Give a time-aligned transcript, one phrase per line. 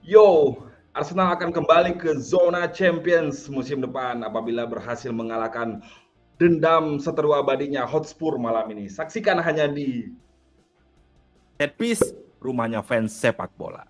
[0.00, 0.56] Yo,
[0.96, 5.84] Arsenal akan kembali ke zona Champions musim depan apabila berhasil mengalahkan
[6.40, 8.88] dendam seteru abadinya Hotspur malam ini.
[8.88, 10.08] Saksikan hanya di
[11.60, 13.84] Set Piece, rumahnya fans sepak bola.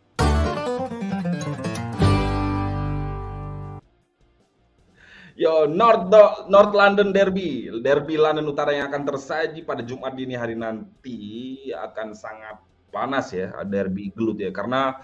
[5.38, 6.10] Yo, North
[6.50, 12.18] North London Derby, Derby London Utara yang akan tersaji pada Jumat dini hari nanti akan
[12.18, 12.58] sangat
[12.90, 14.98] panas ya, derby gelut ya karena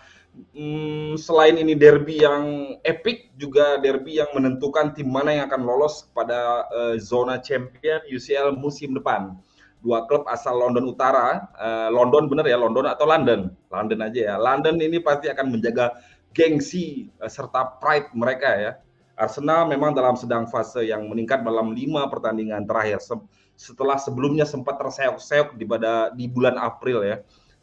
[0.52, 6.08] hmm, selain ini derby yang epic juga derby yang menentukan tim mana yang akan lolos
[6.12, 9.36] pada uh, zona champion UCL musim depan.
[9.84, 14.36] Dua klub asal London Utara, uh, London bener ya London atau London, London aja ya.
[14.36, 15.96] London ini pasti akan menjaga
[16.32, 18.72] gengsi uh, serta pride mereka ya.
[19.16, 23.00] Arsenal memang dalam sedang fase yang meningkat dalam lima pertandingan terakhir
[23.56, 27.16] setelah sebelumnya sempat terseok-seok di pada di bulan April ya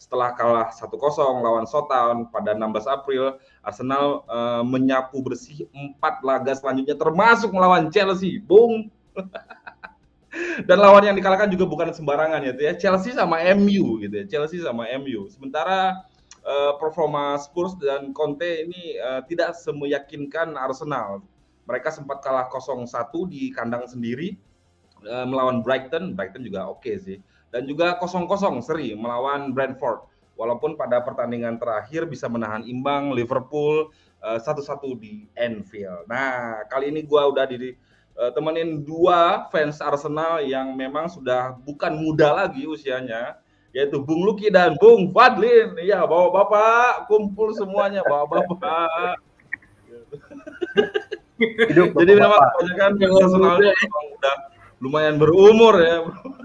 [0.03, 0.99] setelah kalah 1-0
[1.39, 8.43] lawan Southampton pada 16 April, Arsenal uh, menyapu bersih empat laga selanjutnya termasuk melawan Chelsea.
[8.43, 8.91] Bung.
[10.67, 12.73] Dan lawan yang dikalahkan juga bukan sembarangan ya, ya.
[12.75, 14.25] Chelsea sama MU gitu ya.
[14.27, 15.29] Chelsea sama MU.
[15.31, 16.03] Sementara
[16.43, 21.23] uh, performa Spurs dan Conte ini uh, tidak semeyakinkan Arsenal.
[21.63, 22.89] Mereka sempat kalah 0-1
[23.29, 24.35] di kandang sendiri
[25.05, 26.17] uh, melawan Brighton.
[26.17, 27.17] Brighton juga oke okay sih
[27.53, 30.09] dan juga kosong-kosong seri melawan Brentford.
[30.33, 33.93] Walaupun pada pertandingan terakhir bisa menahan imbang Liverpool
[34.25, 36.09] eh, satu-satu uh, di Anfield.
[36.09, 37.77] Nah, kali ini gue udah di
[38.17, 43.37] uh, temenin dua fans Arsenal yang memang sudah bukan muda lagi usianya,
[43.69, 45.77] yaitu Bung Luki dan Bung Fadlin.
[45.77, 49.21] Iya, bawa bapak, kumpul semuanya, bawa bapak.
[51.69, 53.55] Hidup Jadi memang kebanyakan fans Arsenal
[54.17, 54.37] udah
[54.81, 55.97] lumayan berumur ya.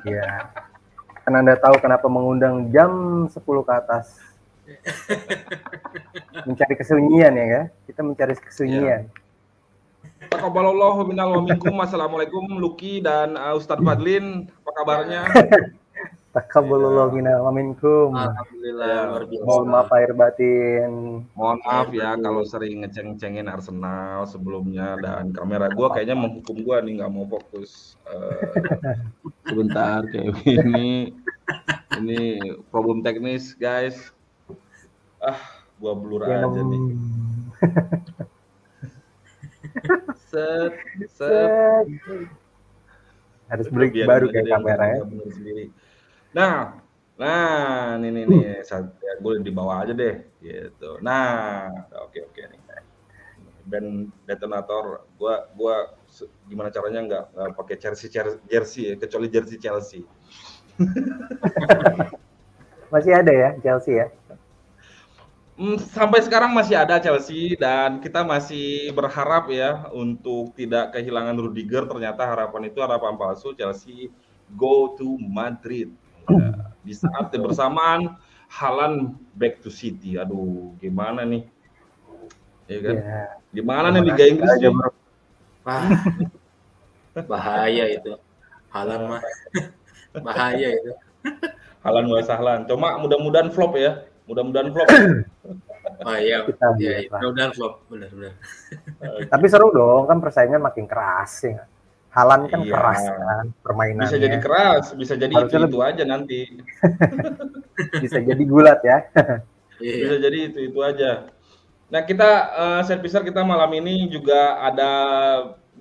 [0.04, 0.67] Iya
[1.28, 4.16] kan Anda tahu kenapa mengundang jam 10 ke atas.
[6.48, 7.64] mencari kesunyian ya kan?
[7.84, 9.12] Kita mencari kesunyian.
[10.32, 11.76] Takabalallahu minal wa minkum.
[11.84, 14.48] Assalamualaikum Luki dan uh, Ustadz Fadlin.
[14.64, 15.28] Apa kabarnya?
[16.38, 18.14] Takabalallahu minal wa minkum.
[18.14, 19.42] Alhamdulillah ya, luar biasa.
[19.42, 20.92] Mohon maaf air batin.
[21.34, 27.02] Mohon maaf ya kalau sering ngeceng-cengin Arsenal sebelumnya dan kamera gua kayaknya menghukum gua nih
[27.02, 27.98] nggak mau fokus.
[28.06, 28.38] Uh,
[29.50, 31.10] sebentar kayak ini
[31.98, 32.38] ini
[32.70, 34.14] problem teknis guys.
[35.18, 35.42] Ah,
[35.82, 36.82] gua blur ya, aja nih.
[40.30, 40.72] set,
[41.10, 41.86] set.
[43.50, 45.02] Harus break baru kayak kamera ya.
[46.36, 46.76] Nah,
[47.16, 51.00] nah ini nih nih ya, gue di bawah aja deh gitu.
[51.00, 51.72] Nah,
[52.04, 52.60] oke oke nih.
[53.68, 55.92] Band detonator, gua gua
[56.48, 58.08] gimana caranya nggak nggak pakai jersey
[58.48, 60.00] jersey ya, kecuali jersey Chelsea.
[62.92, 64.08] masih ada ya Chelsea ya?
[65.58, 71.84] Hmm, sampai sekarang masih ada Chelsea dan kita masih berharap ya untuk tidak kehilangan Rudiger.
[71.84, 73.52] Ternyata harapan itu harapan palsu.
[73.58, 74.06] Chelsea
[74.54, 75.90] go to Madrid
[76.84, 78.16] Di saat yang bersamaan
[78.48, 80.16] Halan back to City.
[80.16, 81.44] Aduh, gimana nih?
[82.68, 82.94] Ya kan?
[82.96, 83.22] Ya.
[83.52, 84.72] Gimana nih Liga Inggris nih?
[85.64, 85.84] Wah,
[87.30, 88.12] bahaya itu.
[88.72, 89.22] Halan mah
[90.26, 90.92] bahaya itu.
[91.84, 92.64] Halan wa sahlan.
[92.64, 94.04] Cuma mudah-mudahan flop ya.
[94.24, 94.88] Mudah-mudahan flop.
[96.04, 96.44] Oh iya,
[96.78, 98.36] ya, mudah-mudahan flop, benar-benar.
[99.24, 101.64] Tapi seru dong, kan persaingan makin keras ya.
[102.08, 102.72] Halan kan iya.
[102.72, 104.08] keras kan permainannya.
[104.08, 106.40] Bisa jadi keras, bisa jadi itu, itu aja nanti.
[108.04, 108.98] bisa jadi gulat ya.
[109.78, 110.10] Iya.
[110.10, 111.30] bisa jadi itu itu aja.
[111.86, 114.90] Nah kita uh, set kita malam ini juga ada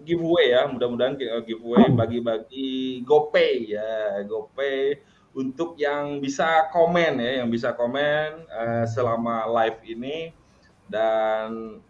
[0.06, 5.02] giveaway ya, mudah-mudahan eh, giveaway bagi-bagi GoPay ya, GoPay
[5.34, 10.18] untuk yang bisa komen ya, yang bisa komen uh, selama live ini
[10.88, 11.82] dan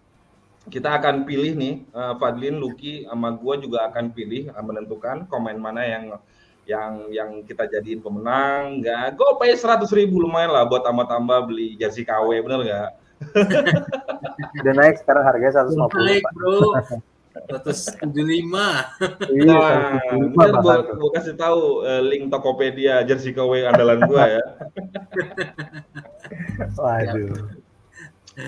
[0.67, 5.57] kita akan pilih nih uh, Fadlin, Lucky sama gua juga akan pilih uh, menentukan komen
[5.59, 6.19] mana yang
[6.67, 8.83] yang yang kita jadiin pemenang.
[8.83, 12.89] Nggak gue pay seratus ribu lumayan lah buat tambah-tambah beli jersey KW bener nggak?
[14.61, 16.59] Udah naik sekarang harganya seratus lima puluh bro.
[17.37, 18.91] seratus tujuh lima.
[19.47, 24.43] Nah gue gue kasih tahu uh, link Tokopedia jersey KW andalan gue ya.
[26.78, 27.55] Waduh.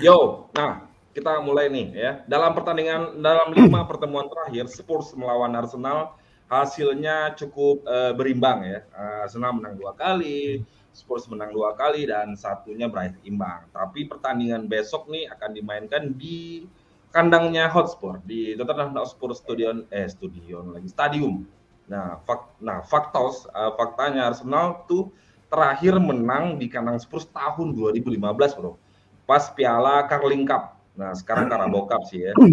[0.04, 2.12] Yo nah kita mulai nih ya.
[2.26, 6.14] Dalam pertandingan dalam lima pertemuan terakhir Spurs melawan Arsenal
[6.50, 8.80] hasilnya cukup uh, berimbang ya.
[8.94, 13.66] Uh, Arsenal menang dua kali, Spurs menang dua kali dan satunya berakhir imbang.
[13.70, 16.66] Tapi pertandingan besok nih akan dimainkan di
[17.10, 21.42] kandangnya Hotspur di Tottenham Hotspur Stadium eh Stadium lagi stadium.
[21.90, 25.10] Nah, fak, nah faktos uh, faktanya Arsenal tuh
[25.50, 28.14] terakhir menang di kandang Spurs tahun 2015,
[28.62, 28.78] Bro
[29.30, 30.79] pas Piala Carling Cup.
[30.96, 32.34] Nah, sekarang Carabao Cup sih ya.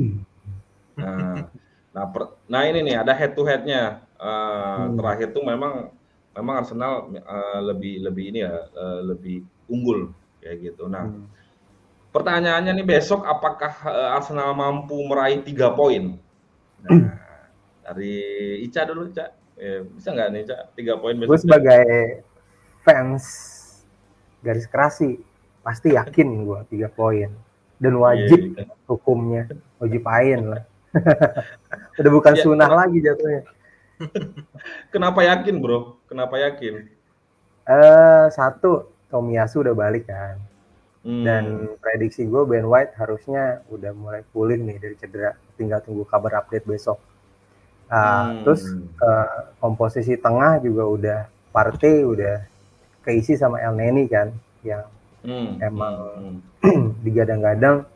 [0.97, 1.45] Nah,
[1.93, 4.01] nah, per, nah ini nih ada head to headnya.
[4.17, 4.97] Uh, hmm.
[4.97, 5.93] Terakhir tuh memang
[6.33, 10.09] memang Arsenal uh, lebih lebih ini ya uh, lebih unggul
[10.41, 10.89] kayak gitu.
[10.89, 11.29] Nah, hmm.
[12.09, 16.17] pertanyaannya nih besok apakah uh, Arsenal mampu meraih tiga poin?
[16.81, 17.13] Nah,
[17.85, 18.17] dari
[18.65, 19.37] Ica dulu, Ica.
[19.53, 20.57] Ya, bisa nggak nih, Ica?
[20.73, 21.29] Tiga poin besok.
[21.29, 21.85] Gue sebagai
[22.81, 23.25] fans
[24.41, 25.21] garis kerasi
[25.65, 27.27] pasti yakin gue tiga poin
[27.77, 28.85] dan wajib yeah, yeah.
[28.89, 29.43] hukumnya.
[29.77, 30.63] Wajib ain lah.
[31.99, 33.41] Udah bukan ya, sunnah kenapa, lagi jatuhnya.
[34.93, 35.97] Kenapa yakin bro?
[36.05, 36.85] Kenapa yakin?
[37.65, 40.37] Eh uh, satu Tomiyasu udah balik kan.
[41.07, 41.23] Hmm.
[41.23, 41.45] dan
[41.79, 45.39] prediksi gue Ben White harusnya udah mulai pulih nih dari cedera.
[45.55, 46.99] Tinggal tunggu kabar update besok.
[47.87, 48.43] Uh, hmm.
[48.43, 48.67] terus
[48.99, 51.19] uh, komposisi tengah juga udah
[51.55, 52.43] partai udah
[53.07, 54.83] keisi sama El Neni kan yang
[55.23, 55.49] hmm.
[55.63, 56.37] emang hmm.
[56.65, 56.87] hmm.
[57.05, 57.87] digadang-gadang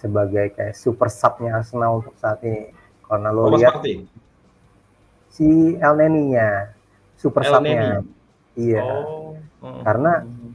[0.00, 2.72] sebagai kayak super subnya Arsenal untuk saat ini.
[3.04, 3.82] Karena lo lihat
[5.30, 6.72] si El Neni-nya,
[7.20, 8.00] super subnya.
[8.56, 8.84] Iya.
[8.84, 9.36] Oh.
[9.60, 9.82] Hmm.
[9.84, 10.12] Karena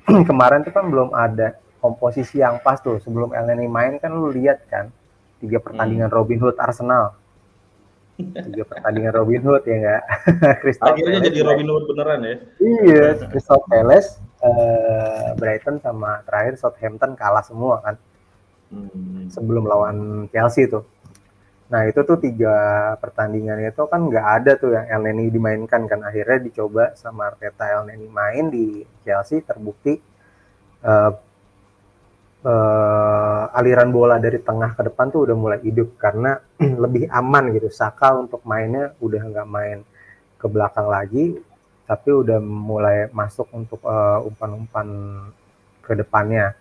[0.30, 2.98] kemarin tuh kan belum ada komposisi yang pas tuh.
[2.98, 4.90] Sebelum El Neni main kan lu lihat kan
[5.38, 6.18] tiga pertandingan hmm.
[6.18, 7.14] Robin Hood Arsenal.
[8.16, 10.04] Tiga pertandingan Robin Hood ya enggak?
[10.88, 12.36] Akhirnya Palace, jadi Robin Hood beneran ya.
[12.64, 17.96] Iya, Crystal Palace, uh, Brighton sama terakhir Southampton kalah semua kan
[18.70, 19.34] hmm.
[19.34, 19.98] sebelum lawan
[20.30, 20.86] Chelsea tuh.
[21.66, 26.06] Nah itu tuh tiga pertandingan itu kan nggak ada tuh yang El Neni dimainkan kan
[26.06, 29.98] akhirnya dicoba sama Arteta El Neni main di Chelsea terbukti
[30.86, 31.12] uh,
[32.46, 36.38] uh, aliran bola dari tengah ke depan tuh udah mulai hidup karena
[36.86, 39.82] lebih aman gitu Saka untuk mainnya udah nggak main
[40.38, 41.34] ke belakang lagi
[41.86, 43.82] tapi udah mulai masuk untuk
[44.26, 45.30] umpan-umpan uh,
[45.86, 46.58] ke depannya.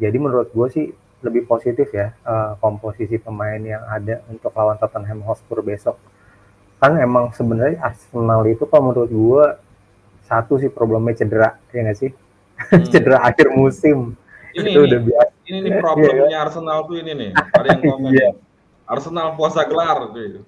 [0.00, 0.86] Jadi menurut gue sih
[1.22, 6.00] lebih positif ya uh, komposisi pemain yang ada untuk lawan Tottenham Hotspur besok.
[6.82, 9.44] Kan emang sebenarnya Arsenal itu kalau menurut gue
[10.26, 12.10] satu sih problemnya cedera ya nggak sih?
[12.72, 12.84] Hmm.
[12.92, 14.16] cedera akhir musim.
[14.52, 15.32] Ini, itu udah biasa.
[15.48, 16.44] Ini nih problemnya yeah.
[16.44, 17.30] Arsenal tuh ini nih.
[17.32, 18.10] Ada yang komen.
[18.12, 18.32] yeah.
[18.88, 20.42] Arsenal puasa gelar tuh.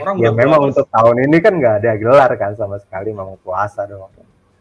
[0.00, 0.70] Orang ya memang puasa.
[0.72, 4.10] untuk tahun ini kan nggak ada gelar kan sama sekali mau puasa dong.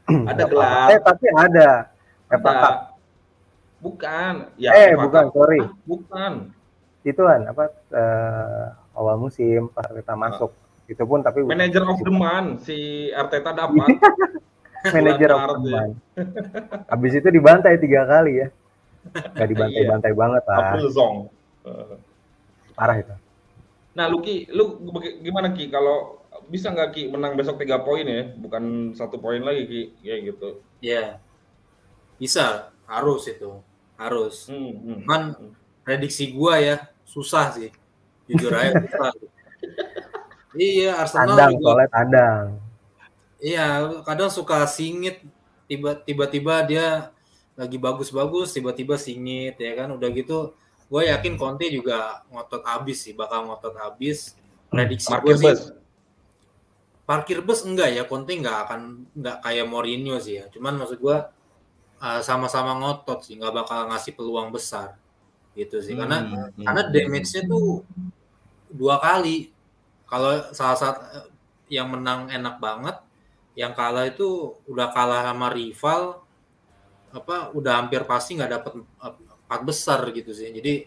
[0.07, 0.87] Ada gelar.
[0.91, 1.69] Eh tapi ada.
[2.29, 2.89] Ada.
[3.79, 4.33] Bukan.
[4.59, 5.61] Ya, eh, bukan, sorry.
[5.63, 6.31] Ah, bukan.
[7.07, 7.63] Itu kan apa
[7.95, 10.19] uh, awal musim pas kita ah.
[10.19, 10.51] masuk.
[10.51, 10.91] Uh.
[10.91, 13.93] Itu pun tapi manager of the month si Arteta dapat.
[14.95, 15.95] manager of the month.
[16.91, 18.47] Habis itu dibantai tiga kali ya.
[19.37, 20.17] Gak dibantai-bantai iya.
[20.17, 20.57] banget lah.
[22.75, 23.15] Parah itu.
[23.99, 24.79] Nah, lu Ki, lu
[25.19, 29.67] gimana Ki kalau bisa nggak Ki menang besok tiga poin ya, bukan satu poin lagi
[29.67, 30.63] Ki, kayak gitu?
[30.79, 31.07] Iya, yeah.
[32.15, 33.59] bisa, harus itu
[33.99, 34.47] harus.
[34.47, 35.51] Hmm, hmm, Cuman hmm.
[35.83, 37.75] prediksi gua ya susah sih.
[38.31, 39.11] Jujur aja susah.
[40.55, 41.67] iya, Arsenal tandang, juga.
[41.67, 42.45] Soalnya tandang.
[43.43, 43.67] Iya,
[44.07, 45.27] kadang suka singit
[46.07, 47.11] tiba-tiba dia
[47.59, 50.55] lagi bagus-bagus tiba-tiba singit ya kan udah gitu
[50.89, 54.33] gue yakin Conte juga ngotot habis sih bakal ngotot habis.
[54.73, 55.61] Prediksi gue sih bus.
[57.05, 60.49] parkir bus enggak ya Conte enggak akan enggak kayak Mourinho sih ya.
[60.49, 61.17] Cuman maksud gue
[62.01, 64.97] uh, sama-sama ngotot sih nggak bakal ngasih peluang besar.
[65.53, 67.85] Gitu sih karena hmm, hmm, karena damage-nya tuh
[68.73, 69.53] dua kali.
[70.09, 71.29] Kalau salah satu
[71.69, 72.97] yang menang enak banget
[73.53, 76.25] yang kalah itu udah kalah sama rival
[77.13, 78.73] apa udah hampir pasti nggak dapet
[79.49, 80.53] empat besar gitu sih.
[80.53, 80.85] Jadi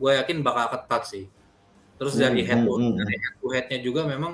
[0.00, 1.28] gue yakin bakal ketat sih.
[2.00, 4.32] Terus dari hmm, head to hmm, dari head to headnya juga memang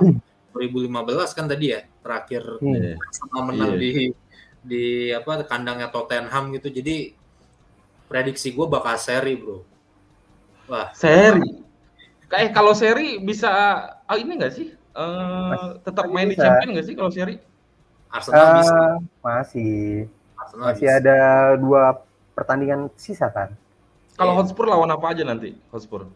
[0.54, 2.94] 2015 kan tadi ya terakhir hmm.
[3.10, 3.82] sama menang yeah.
[3.82, 3.90] di
[4.62, 6.70] di apa kandangnya Tottenham gitu.
[6.70, 7.10] Jadi
[8.06, 9.66] prediksi gue bakal seri bro.
[10.70, 10.94] Wah.
[10.94, 11.66] Seri?
[12.30, 13.50] Kayak kalau seri bisa
[14.06, 14.70] oh ini enggak sih?
[14.94, 16.38] Uh, tetap main bisa.
[16.38, 17.34] di champion enggak sih kalau seri?
[18.14, 18.78] Arsenal uh, bisa.
[19.26, 19.74] masih.
[20.38, 20.98] Arsenal masih bisa.
[21.02, 21.18] ada
[21.58, 22.06] dua
[22.36, 23.56] pertandingan sisa kan
[24.20, 24.38] kalau yeah.
[24.44, 26.06] Hotspur lawan apa aja nanti Hotspur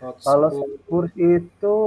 [0.00, 1.78] kalau Spurs itu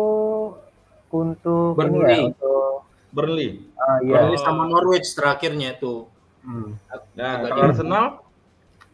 [1.14, 1.98] untuk Burnley.
[1.98, 2.74] ini ya untuk
[3.14, 3.50] Burnley.
[3.78, 4.26] Ah, iya.
[4.26, 6.10] Burnley sama Norwich terakhirnya itu.
[6.42, 6.76] Hmm.
[7.14, 8.06] Nah, kalau Arsenal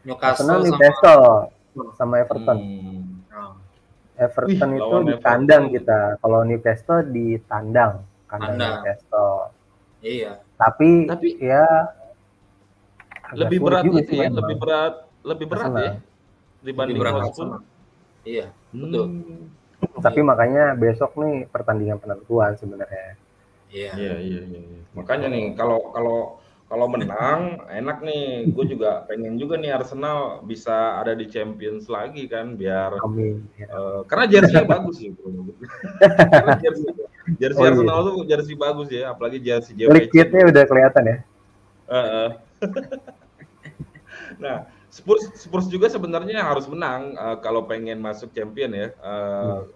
[0.04, 1.28] Newcastle Arsenal Newcastle
[1.72, 2.60] sama, sama Everton.
[2.60, 3.56] Hmm.
[4.20, 6.20] Everton Wih, itu di kandang kita.
[6.20, 8.68] Kalau Newcastle di tandang, kandang Anda.
[8.84, 9.56] Newcastle.
[10.04, 10.44] Iya.
[10.60, 11.64] Tapi, Tapi ya
[13.34, 15.94] lebih berat itu ya, lebih berat, lebih berat ya
[16.64, 17.62] dibanding Arsenal.
[18.28, 19.06] Iya, betul.
[19.08, 19.44] Hmm.
[20.04, 23.16] Tapi makanya besok nih pertandingan penentuan sebenarnya.
[23.72, 23.92] Iya.
[23.96, 24.62] Iya, iya, iya.
[24.92, 26.20] Makanya nih kalau kalau
[26.68, 28.52] kalau menang enak nih.
[28.52, 33.48] Gue juga pengen juga nih Arsenal bisa ada di Champions lagi kan biar Amin.
[33.72, 35.32] Uh, karena jersey bagus ya bro.
[36.28, 36.88] karena jersey,
[37.42, 37.72] jersey oh, iya.
[37.72, 38.08] Arsenal iya.
[38.12, 40.12] tuh jersey bagus ya, apalagi jersey JWC.
[40.12, 41.18] Kitnya udah kelihatan ya.
[41.90, 42.30] Uh, uh.
[44.40, 48.90] nah, Spurs Spurs juga sebenarnya harus menang uh, kalau pengen masuk champion ya.
[49.04, 49.70] Uh,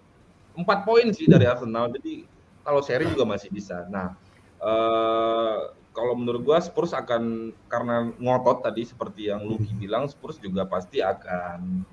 [0.54, 2.26] empat poin sih dari Arsenal, jadi
[2.66, 3.86] kalau seri juga masih bisa.
[3.86, 4.18] Nah,
[4.58, 9.80] uh, kalau menurut gua Spurs akan karena ngotot tadi seperti yang Luki hmm.
[9.82, 11.86] bilang Spurs juga pasti akan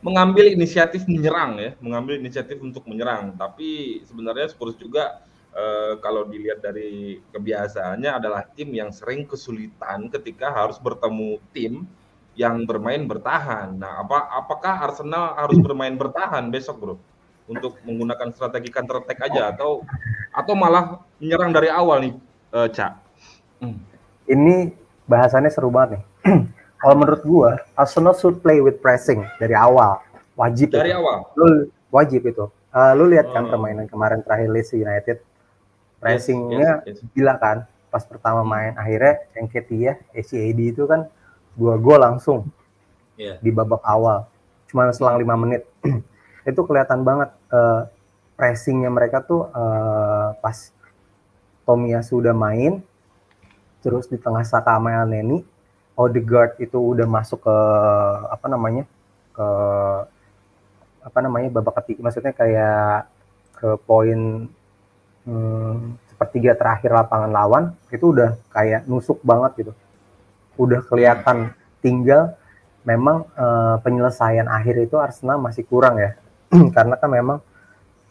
[0.00, 3.36] mengambil inisiatif menyerang ya, mengambil inisiatif untuk menyerang.
[3.36, 5.20] Tapi sebenarnya Spurs juga
[5.52, 11.84] eh, kalau dilihat dari kebiasaannya adalah tim yang sering kesulitan ketika harus bertemu tim
[12.40, 13.76] yang bermain bertahan.
[13.76, 16.94] Nah, apa apakah Arsenal harus bermain bertahan besok, Bro?
[17.44, 19.84] Untuk menggunakan strategi counter attack aja atau
[20.32, 22.14] atau malah menyerang dari awal nih,
[22.56, 22.92] uh, Cak?
[23.60, 23.76] Hmm.
[24.24, 24.72] Ini
[25.04, 26.02] bahasannya seru banget nih.
[26.80, 30.00] Kalau menurut gua, Arsenal should play with pressing dari awal.
[30.32, 30.96] Wajib dari itu.
[30.96, 31.28] awal.
[31.36, 32.48] Lu wajib itu.
[32.72, 33.52] Uh, lu lihat kan oh.
[33.52, 35.20] permainan kemarin terakhir Leeds United.
[36.00, 37.12] Pressingnya yes, yes, yes.
[37.12, 37.68] gila kan.
[37.92, 41.10] Pas pertama main akhirnya Enketia, ACAD itu kan
[41.58, 42.48] dua gol langsung
[43.18, 43.36] yeah.
[43.42, 44.26] di babak awal.
[44.70, 45.66] Cuma selang lima menit.
[46.50, 47.86] itu kelihatan banget uh,
[48.40, 50.72] pressingnya mereka tuh uh, pas
[51.68, 52.80] Tomiyasu sudah main
[53.84, 55.44] terus di tengah Saka sama Neni
[55.96, 57.56] Odegaard itu udah masuk ke
[58.32, 58.84] apa namanya
[59.36, 59.48] ke
[61.00, 63.08] apa namanya babak ketiga maksudnya kayak
[63.56, 64.48] ke poin
[65.28, 65.76] hmm,
[66.12, 69.72] sepertiga terakhir lapangan lawan itu udah kayak nusuk banget gitu
[70.60, 72.36] udah kelihatan tinggal
[72.84, 76.16] memang uh, penyelesaian akhir itu Arsenal masih kurang ya.
[76.76, 77.38] Karena kan memang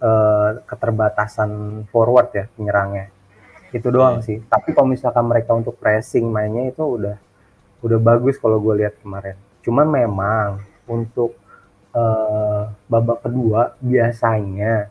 [0.01, 3.13] uh, keterbatasan forward ya penyerangnya.
[3.69, 4.25] Itu doang hmm.
[4.25, 4.37] sih.
[4.45, 7.17] Tapi kalau misalkan mereka untuk pressing mainnya itu udah
[7.79, 9.37] udah bagus kalau gue lihat kemarin.
[9.61, 11.37] Cuman memang untuk
[11.93, 14.89] uh, babak kedua biasanya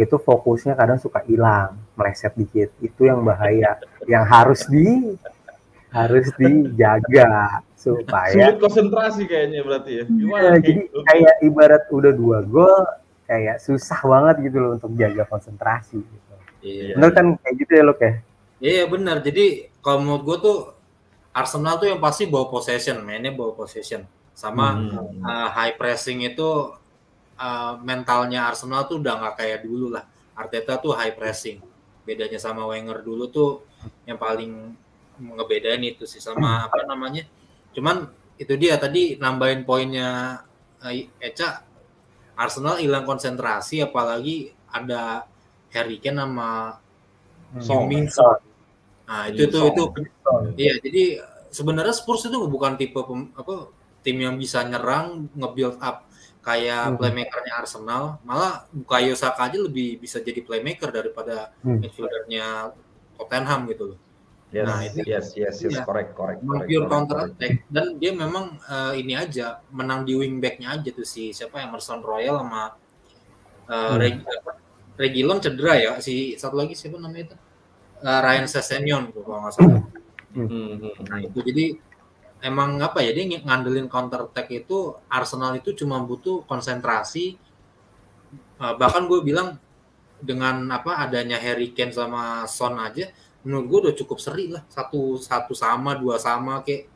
[0.00, 2.72] itu fokusnya kadang suka hilang meleset dikit.
[2.80, 3.76] Itu yang bahaya.
[4.08, 5.12] Yang harus di
[5.90, 12.38] harus dijaga supaya sulit konsentrasi kayaknya berarti ya gimana ya, jadi kayak ibarat udah dua
[12.46, 12.86] gol
[13.30, 16.34] kayak susah banget gitu loh untuk jaga konsentrasi gitu.
[16.66, 16.98] Iya.
[16.98, 18.16] Bener kan kayak gitu ya lo kayak.
[18.58, 19.22] Iya benar.
[19.22, 20.58] Jadi kalau menurut gue tuh
[21.30, 24.02] Arsenal tuh yang pasti bawa possession, mainnya bawa possession.
[24.34, 25.22] Sama hmm.
[25.22, 26.74] uh, high pressing itu
[27.38, 30.04] uh, mentalnya Arsenal tuh udah nggak kayak dulu lah.
[30.34, 31.62] Arteta tuh high pressing.
[32.02, 33.62] Bedanya sama Wenger dulu tuh
[34.10, 34.74] yang paling
[35.20, 37.28] ngebedain itu sih sama apa namanya.
[37.76, 38.08] Cuman
[38.40, 40.40] itu dia tadi nambahin poinnya
[40.80, 41.62] uh, Eca
[42.40, 45.28] Arsenal hilang konsentrasi apalagi ada
[45.76, 46.80] Harry Kane sama
[47.52, 47.62] hmm.
[47.62, 47.86] Song
[49.10, 49.84] Nah, itu itu itu
[50.54, 51.18] iya jadi
[51.50, 53.74] sebenarnya Spurs itu bukan tipe pem, apa
[54.06, 56.06] tim yang bisa nyerang, nge-build up
[56.40, 56.96] kayak hmm.
[56.96, 61.84] playmakernya Arsenal, malah Bukayo Saka aja lebih bisa jadi playmaker daripada hmm.
[61.84, 62.72] midfieldernya
[63.20, 63.98] Tottenham gitu loh.
[64.50, 68.10] Yes, nah, itu yes, yes, yes, ya, correct, correct, correct, pure counter attack dan dia
[68.10, 72.74] memang uh, ini aja menang di wingbacknya aja tuh si siapa Emerson Royal sama
[73.70, 74.26] uh, hmm.
[74.98, 77.36] Regilon cedera ya si satu lagi siapa namanya itu
[78.02, 79.82] uh, Ryan Sessegnon tuh kalau nggak salah.
[80.34, 80.82] Hmm.
[80.82, 81.66] Nah itu jadi
[82.42, 87.38] emang apa ya dia ngandelin counter attack itu Arsenal itu cuma butuh konsentrasi
[88.58, 89.62] uh, bahkan gue bilang
[90.20, 93.08] dengan apa adanya Harry Kane sama Son aja
[93.46, 94.62] menurut gue udah cukup seri lah.
[94.68, 96.88] Satu satu sama dua sama kayak.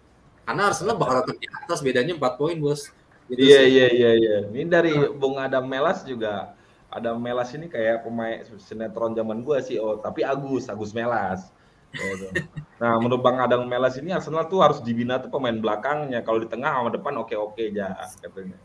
[0.44, 2.92] Karena Arsenal bakal tetap di atas bedanya empat poin bos.
[3.32, 4.36] Iya iya iya iya.
[4.52, 6.52] Ini dari Bung Adam Melas juga.
[6.92, 9.96] Ada Melas ini kayak pemain sinetron zaman gua sih oh.
[9.96, 11.48] Tapi Agus Agus Melas.
[11.94, 12.28] Gitu.
[12.82, 16.20] nah menurut Bang Adang Melas ini Arsenal tuh harus dibina tuh pemain belakangnya.
[16.20, 18.58] Kalau di tengah sama depan oke oke aja katanya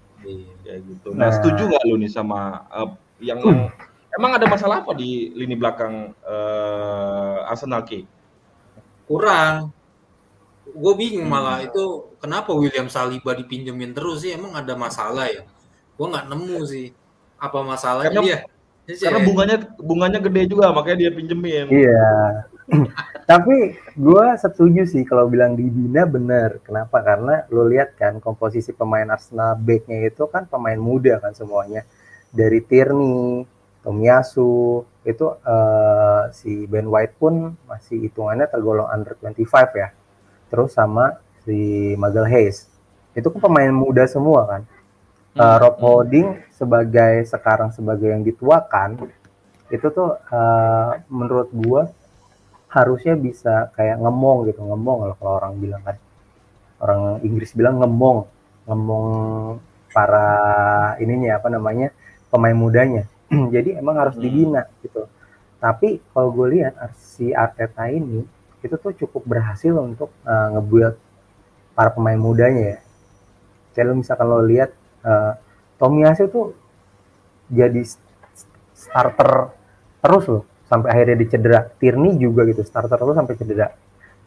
[0.67, 1.15] ya gitu.
[1.15, 1.31] Nah, nah.
[1.31, 2.91] setuju nggak lu nih sama uh,
[3.23, 3.71] yang uh.
[4.15, 8.05] Emang ada masalah apa di lini belakang uh, Arsenal Ki
[9.09, 9.73] kurang
[10.69, 11.33] gue bingung hmm.
[11.33, 15.43] malah itu kenapa William Saliba dipinjemin terus sih emang ada masalah ya
[15.97, 16.87] gue nggak nemu sih
[17.39, 18.37] apa masalahnya karena, dia?
[18.99, 21.67] Karena bunganya bunganya gede juga makanya dia pinjemin.
[21.71, 22.13] Iya.
[23.29, 26.57] Tapi gue setuju sih kalau bilang dibina bener.
[26.65, 27.01] Kenapa?
[27.01, 31.85] Karena lo lihat kan komposisi pemain Arsenal backnya itu kan pemain muda kan semuanya.
[32.29, 33.45] Dari Tierney,
[33.79, 39.89] Tomiyasu, itu uh, si Ben White pun masih hitungannya tergolong under 25 ya.
[40.51, 42.67] Terus sama si Magal Hayes.
[43.15, 44.61] Itu kan pemain muda semua kan
[45.39, 45.83] uh, Rob hmm.
[45.83, 49.11] Holding sebagai sekarang sebagai yang dituakan
[49.69, 51.81] itu tuh uh, menurut gua
[52.69, 55.97] harusnya bisa kayak ngemong gitu ngemong kalau orang bilang kan
[56.81, 58.25] orang Inggris bilang ngemong
[58.65, 59.07] ngemong
[59.89, 60.29] para
[61.01, 61.89] ininya apa namanya
[62.29, 63.05] pemain mudanya
[63.55, 64.23] jadi emang harus hmm.
[64.23, 65.05] dibina gitu
[65.59, 68.23] tapi kalau gue lihat si Arteta ini
[68.59, 70.95] itu tuh cukup berhasil untuk uh, ngebuild
[71.75, 72.79] para pemain mudanya ya
[73.75, 74.75] kalau misalkan lo lihat
[75.07, 75.39] uh,
[75.79, 76.51] Tomiyasu tuh
[77.47, 77.79] jadi
[78.75, 79.55] starter
[80.03, 81.59] terus loh sampai akhirnya dicedera.
[81.79, 83.67] Tierney juga gitu starter terus sampai cedera.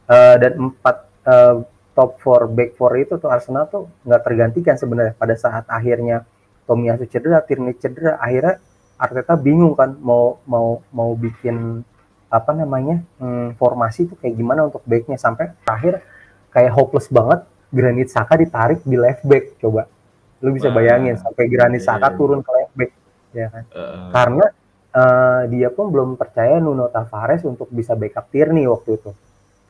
[0.09, 0.97] Uh, dan empat
[1.29, 1.55] uh,
[1.93, 6.25] top four back four itu tuh Arsenal tuh nggak tergantikan sebenarnya pada saat akhirnya
[6.65, 8.57] Tomiyasu cedera, Tierney cedera, akhirnya
[9.03, 11.83] Arteta bingung kan mau mau mau bikin
[12.31, 16.07] apa namanya hmm, formasi itu kayak gimana untuk backnya sampai terakhir
[16.55, 17.43] kayak hopeless banget
[17.75, 19.91] Granit Saka ditarik di left back coba
[20.39, 22.17] lu bisa bayangin sampai Granit Saka iya.
[22.17, 22.93] turun ke left back
[23.35, 24.09] ya kan uh.
[24.15, 24.47] karena
[24.93, 29.11] uh, dia pun belum percaya Nuno Tavares untuk bisa backup Tierney waktu itu.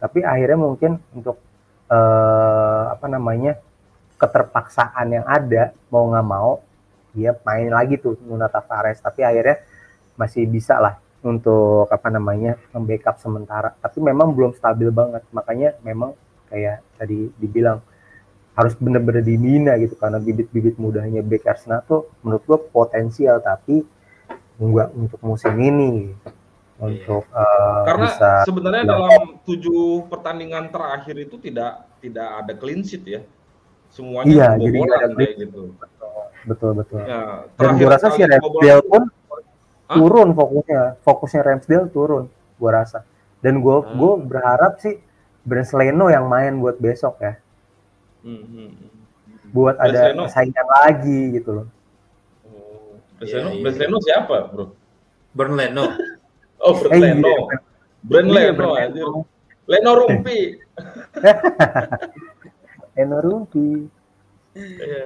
[0.03, 1.39] Tapi akhirnya mungkin untuk
[1.89, 3.59] uh, apa namanya
[4.19, 6.59] keterpaksaan yang ada mau nggak mau
[7.13, 9.01] dia main lagi tuh Nuno Tavares.
[9.01, 9.61] Tapi akhirnya
[10.17, 13.73] masih bisa lah untuk apa namanya membackup sementara.
[13.79, 15.23] Tapi memang belum stabil banget.
[15.31, 16.17] Makanya memang
[16.53, 17.81] kayak tadi dibilang
[18.53, 23.81] harus benar-benar dibina gitu karena bibit-bibit mudanya back Arsenal tuh menurut gua potensial tapi
[24.61, 26.13] enggak untuk musim ini
[26.77, 33.05] untuk uh, karena bisa sebenarnya dalam tujuh pertandingan terakhir itu tidak tidak ada clean sheet
[33.09, 33.21] ya
[33.89, 35.73] semuanya iya, jadi ada gitu
[36.43, 39.03] betul betul ya, dan gue rasa si Ramsdale pun
[39.87, 39.97] Hah?
[39.97, 43.07] turun fokusnya fokusnya Ramsdale turun gue rasa
[43.43, 43.95] dan gue hmm.
[43.99, 44.99] gue berharap sih
[45.49, 47.35] Leno yang main buat besok ya
[48.27, 48.91] hmm, hmm, hmm.
[49.51, 51.67] buat ada saingan lagi gitu loh
[53.23, 54.65] Brent iya, iya, Leno siapa, Bro?
[55.31, 55.85] Brent Leno.
[56.67, 57.31] oh, Brent eh, Leno.
[57.31, 57.59] Iya.
[58.03, 59.07] Brent iya, Leno, anjir.
[59.71, 60.39] Leno Rumpi.
[62.99, 63.69] Leno Rumpi.
[64.59, 65.05] Iya.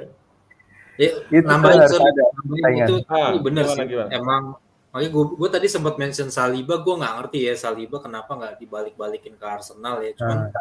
[0.97, 3.85] Ya, itu nambahin sorry, nambahin itu ah, bener sih.
[3.85, 4.11] Gimana?
[4.13, 4.43] Emang
[4.91, 9.37] makanya gue, gue tadi sempat mention Saliba, gue nggak ngerti ya Saliba kenapa nggak dibalik-balikin
[9.37, 10.17] ke Arsenal ya.
[10.17, 10.57] Cuman ah.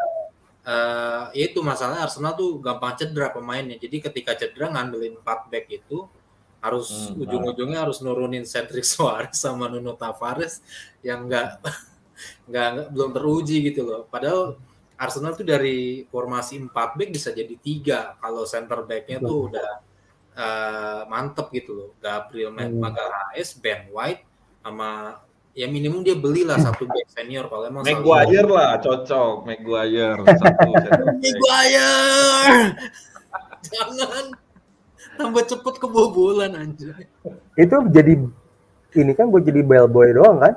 [0.68, 3.80] uh, itu masalahnya Arsenal tuh gampang cedera pemainnya.
[3.80, 6.04] Jadi ketika cedera ngandelin 4 back itu
[6.60, 10.60] harus hmm, ujung-ujungnya harus nurunin Cedric Suarez sama Nuno Tavares
[11.00, 11.62] yang enggak
[12.48, 14.02] nggak belum teruji gitu loh.
[14.08, 14.60] Padahal
[14.96, 19.85] Arsenal tuh dari formasi 4 back bisa jadi tiga kalau center backnya tuh udah
[20.36, 21.90] uh, mantep gitu loh.
[21.98, 22.78] Gabriel hmm.
[22.78, 24.22] Magalhaes, Ben White
[24.60, 25.20] sama
[25.56, 30.68] ya minimum dia belilah satu back senior kalau emang Maguire lah cocok Maguire satu
[31.16, 31.96] Maguire
[33.72, 34.24] jangan
[35.16, 36.92] tambah cepet kebobolan anjir.
[37.56, 38.20] Itu jadi
[38.96, 40.54] ini kan buat jadi bellboy doang kan?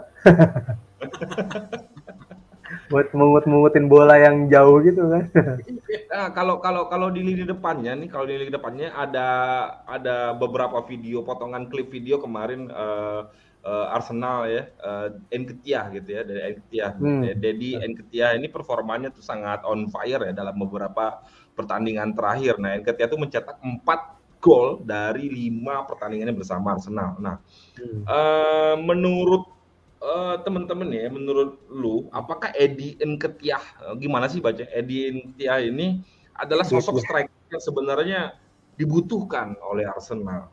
[2.92, 5.24] buat mungut-mungutin bola yang jauh gitu kan.
[6.10, 9.30] Nah, kalau kalau kalau di lini depannya nih, kalau di lini depannya ada
[9.86, 13.30] ada beberapa video potongan klip video kemarin uh,
[13.63, 16.98] uh, Arsenal ya, uh, Enketia gitu ya dari Enketia.
[16.98, 17.24] Hmm.
[17.38, 21.22] Dedi Enketia ini performanya tuh sangat on fire ya dalam beberapa
[21.54, 22.58] pertandingan terakhir.
[22.58, 27.19] Nah, Enketia tuh mencetak empat gol dari lima pertandingannya bersama Arsenal.
[27.19, 27.38] Nah,
[27.76, 28.02] hmm.
[28.08, 29.59] uh, menurut
[30.04, 36.04] uh, teman-teman ya, menurut lu, apakah Edi Nketiah, uh, gimana sih baca Edi Nketiah ini
[36.36, 38.22] adalah sosok striker yang sebenarnya
[38.80, 40.48] dibutuhkan oleh Arsenal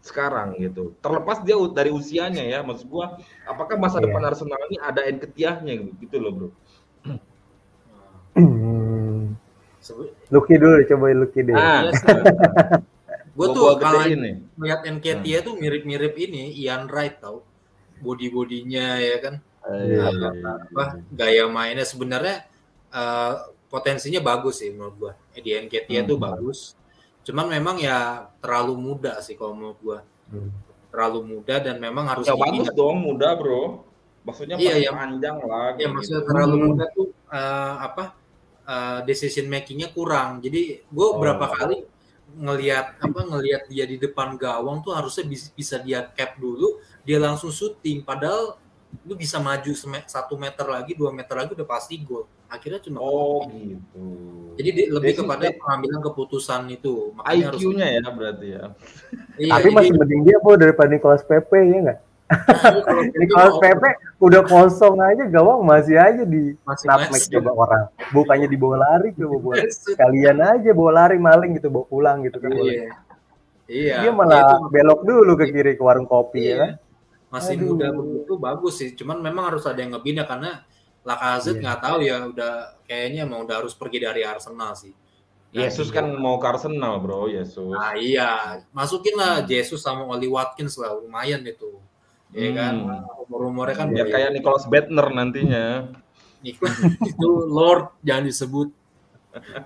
[0.00, 0.96] sekarang gitu.
[1.00, 4.08] Terlepas dia dari usianya ya, maksud gua, apakah masa yeah.
[4.08, 6.48] depan Arsenal ini ada Nketiahnya gitu, gitu loh, Bro.
[8.30, 9.34] Hmm.
[10.30, 11.58] Lucky dulu, coba Lucky dulu.
[11.58, 11.88] Ah.
[13.30, 14.04] Gue tuh kalau
[14.60, 15.46] melihat Nketiah hmm.
[15.48, 17.49] tuh mirip-mirip ini Ian Wright tau
[18.00, 19.34] body bodinya ya kan
[19.64, 20.10] uh,
[20.72, 22.48] apa, gaya mainnya sebenarnya
[22.90, 26.10] uh, potensinya bagus sih menurut gue Eddie Nketiah hmm.
[26.10, 26.58] tuh bagus
[27.22, 29.98] cuman memang ya terlalu muda sih kalau menurut gue
[30.34, 30.50] hmm.
[30.90, 33.86] terlalu muda dan memang harus ya bagus dong muda bro
[34.24, 35.94] maksudnya iya, ya, panjang lah ya gitu.
[35.96, 36.64] maksudnya terlalu hmm.
[36.66, 38.04] muda tuh uh, apa
[38.66, 41.16] uh, decision makingnya kurang jadi gue oh.
[41.20, 41.78] berapa kali
[42.30, 47.18] ngelihat apa ngelihat dia di depan gawang tuh harusnya bisa, bisa dia cap dulu dia
[47.18, 48.60] langsung syuting padahal
[49.06, 49.72] lu bisa maju
[50.06, 52.26] satu meter lagi dua meter lagi udah pasti gol.
[52.50, 54.02] Akhirnya cuma oh gitu.
[54.58, 57.14] Jadi di, lebih Desi, kepada pengambilan keputusan itu.
[57.22, 58.64] IQ-nya ya berarti ya.
[59.38, 62.00] Iya, tapi masih mending dia po daripada Nicolas Pepe ya nggak?
[63.30, 63.82] Kalau PP
[64.22, 67.84] udah kosong aja gawang masih aja di nutmeg coba orang.
[68.14, 69.58] Bukannya dibawa lari coba buat
[69.98, 72.90] kalian aja bawa lari maling gitu bawa pulang gitu kan iya.
[73.70, 73.96] Iya.
[74.02, 76.50] Dia malah itu, belok dulu ke kiri ke warung kopi ya iya.
[76.50, 76.70] ya kan.
[77.30, 77.78] Masih Aduh.
[77.78, 78.90] muda begitu bagus sih.
[78.98, 80.66] Cuman memang harus ada yang ngebina karena
[81.00, 81.64] Lacazette iya.
[81.64, 82.52] nggak tahu ya udah
[82.84, 84.92] kayaknya mau udah harus pergi dari Arsenal sih.
[85.50, 87.74] Nah, Yesus kan mau ke Arsenal bro, Yesus.
[87.74, 89.50] Nah iya, masukin lah hmm.
[89.50, 91.80] Yesus sama Oli Watkins lah, lumayan itu.
[92.30, 93.26] Ya kan, hmm.
[93.26, 93.90] umur-umurnya kan.
[93.90, 95.90] Ya kayak Nicholas Bettner nantinya.
[97.10, 98.68] itu Lord jangan disebut.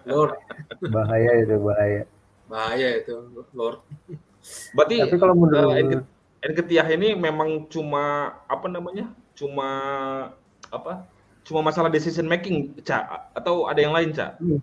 [0.08, 0.40] Lord.
[0.88, 2.02] Bahaya itu bahaya.
[2.48, 3.14] Bahaya itu
[3.52, 3.84] Lord.
[4.72, 6.04] Berarti Tapi kalau menurut uh,
[6.44, 9.08] Enketiah ini memang cuma apa namanya?
[9.32, 9.68] Cuma
[10.68, 11.08] apa?
[11.44, 14.40] Cuma masalah decision making, Cak, atau ada yang lain, Cak?
[14.40, 14.60] Hmm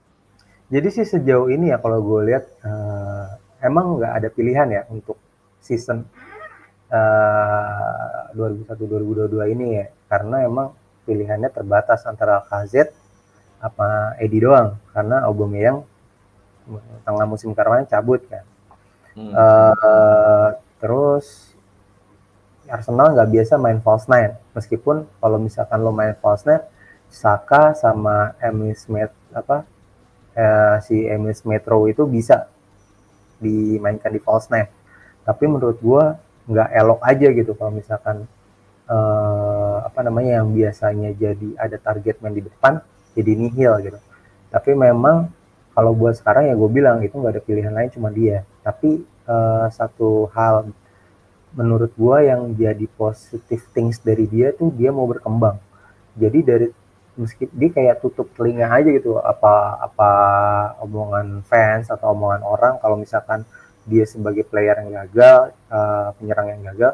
[0.72, 5.20] jadi sih sejauh ini ya kalau gue lihat uh, emang nggak ada pilihan ya untuk
[5.60, 6.08] season
[6.88, 10.72] uh, 2001-2022 ini ya karena emang
[11.04, 12.88] pilihannya terbatas antara KZ
[13.60, 15.84] apa Edi doang karena Aubameyang
[17.04, 18.48] tengah musim kemarin cabut kan.
[19.12, 19.34] Hmm.
[19.36, 21.51] Uh, terus
[22.72, 26.64] Arsenal nggak biasa main false nine meskipun kalau misalkan lo main false nine
[27.12, 29.68] Saka sama Emil Smith apa
[30.32, 32.48] eh, si Emil Metro itu bisa
[33.44, 34.72] dimainkan di false nine.
[35.28, 36.04] Tapi menurut gue
[36.48, 38.24] nggak elok aja gitu kalau misalkan
[38.88, 42.80] eh, apa namanya yang biasanya jadi ada target main di depan
[43.12, 44.00] jadi nihil gitu.
[44.48, 45.28] Tapi memang
[45.76, 48.48] kalau buat sekarang ya gue bilang itu nggak ada pilihan lain cuma dia.
[48.64, 50.72] Tapi eh, satu hal
[51.52, 55.60] menurut gue yang jadi positive things dari dia tuh dia mau berkembang.
[56.16, 56.68] Jadi dari
[57.20, 60.12] meski dia kayak tutup telinga aja gitu apa apa
[60.80, 63.44] omongan fans atau omongan orang kalau misalkan
[63.84, 66.94] dia sebagai player yang gagal uh, penyerang yang gagal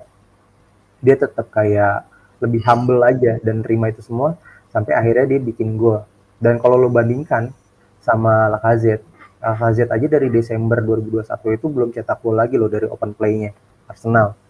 [1.06, 2.10] dia tetap kayak
[2.42, 4.34] lebih humble aja dan terima itu semua
[4.74, 6.02] sampai akhirnya dia bikin gol
[6.42, 7.54] dan kalau lo bandingkan
[8.02, 9.06] sama Lacazette
[9.38, 13.54] Lacazette aja dari Desember 2021 itu belum cetak gol lagi loh dari open play-nya
[13.86, 14.47] Arsenal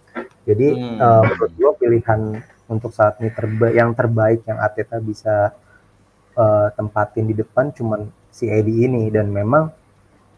[0.48, 0.98] jadi hmm.
[1.04, 2.22] uh, menurut gue pilihan
[2.72, 5.52] untuk saat ini terba yang terbaik yang Ateta bisa
[6.40, 9.12] uh, tempatin di depan cuman si Edi ini.
[9.12, 9.68] Dan memang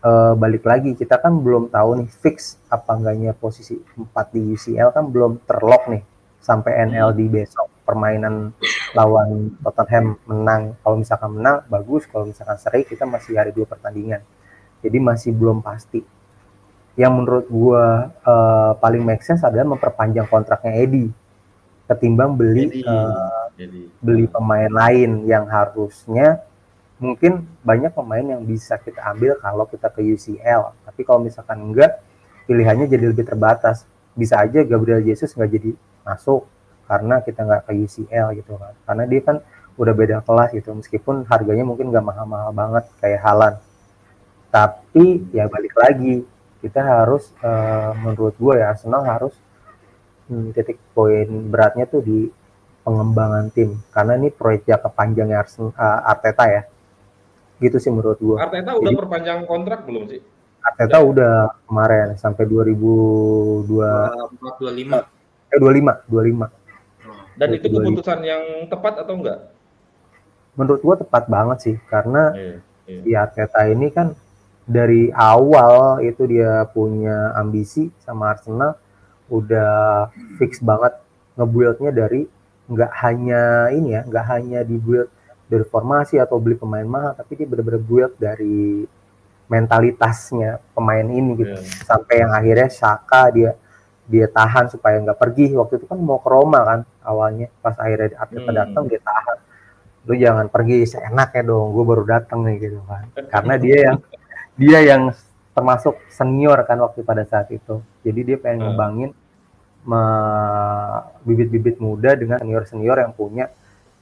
[0.02, 4.90] uh, balik lagi kita kan belum tahu nih fix apa enggaknya posisi 4 di UCL
[4.98, 6.02] kan belum terlock nih
[6.42, 7.70] sampai NLD besok.
[7.86, 8.54] Permainan
[8.98, 10.74] lawan Tottenham menang.
[10.82, 12.10] Kalau misalkan menang bagus.
[12.10, 14.26] Kalau misalkan seri kita masih hari dua pertandingan.
[14.82, 16.02] Jadi masih belum pasti
[16.98, 21.10] yang menurut gua uh, paling make sense adalah memperpanjang kontraknya Edi
[21.90, 23.82] ketimbang beli jadi, uh, jadi.
[23.98, 26.46] beli pemain lain yang harusnya
[27.02, 32.04] mungkin banyak pemain yang bisa kita ambil kalau kita ke UCL tapi kalau misalkan enggak
[32.50, 33.86] pilihannya jadi lebih terbatas.
[34.18, 35.72] Bisa aja Gabriel Jesus nggak jadi
[36.02, 36.50] masuk
[36.90, 38.74] karena kita nggak ke UCL gitu kan.
[38.90, 39.38] Karena dia kan
[39.80, 43.56] udah beda kelas gitu meskipun harganya mungkin nggak mahal-mahal banget kayak Halan
[44.52, 46.28] tapi ya balik lagi
[46.60, 49.36] kita harus uh, menurut gue ya Arsenal harus
[50.30, 52.30] hmm, titik poin beratnya tuh di
[52.86, 53.78] pengembangan tim.
[53.92, 56.62] Karena ini proyek jangka panjangnya Arsenal, uh, Arteta ya.
[57.60, 58.48] Gitu sih menurut gua.
[58.48, 60.22] Arteta udah Jadi, perpanjang kontrak belum sih?
[60.64, 61.34] Arteta udah, udah
[61.68, 63.68] kemarin sampai 2025
[65.50, 66.60] eh 25 25
[67.40, 69.56] dan itu keputusan yang tepat atau enggak?
[70.60, 73.00] Menurut gua tepat banget sih karena iya, iya.
[73.02, 74.12] di Arteta ini kan
[74.70, 78.78] dari awal itu dia punya ambisi sama Arsenal
[79.34, 80.94] udah fix banget
[81.34, 82.30] ngebuildnya dari
[82.70, 85.10] nggak hanya ini ya nggak hanya dibuild
[85.50, 88.86] dari formasi atau beli pemain mahal tapi dia benar-benar build dari
[89.50, 91.58] mentalitasnya pemain ini gitu.
[91.58, 91.84] Yeah.
[91.90, 93.52] sampai yang akhirnya Saka dia
[94.06, 95.58] dia tahan supaya nggak pergi.
[95.58, 97.50] Waktu itu kan mau ke Roma kan awalnya.
[97.60, 98.60] Pas akhirnya Arteta hmm.
[98.62, 99.38] datang dia tahan.
[100.06, 103.10] Lu jangan pergi seenaknya dong gue baru datang nih gitu kan.
[103.28, 103.98] Karena dia yang
[104.60, 105.16] dia yang
[105.56, 107.80] termasuk senior kan waktu pada saat itu.
[108.04, 108.68] Jadi dia pengen hmm.
[108.76, 109.12] ngebangin
[111.24, 113.48] bibit-bibit muda dengan senior-senior yang punya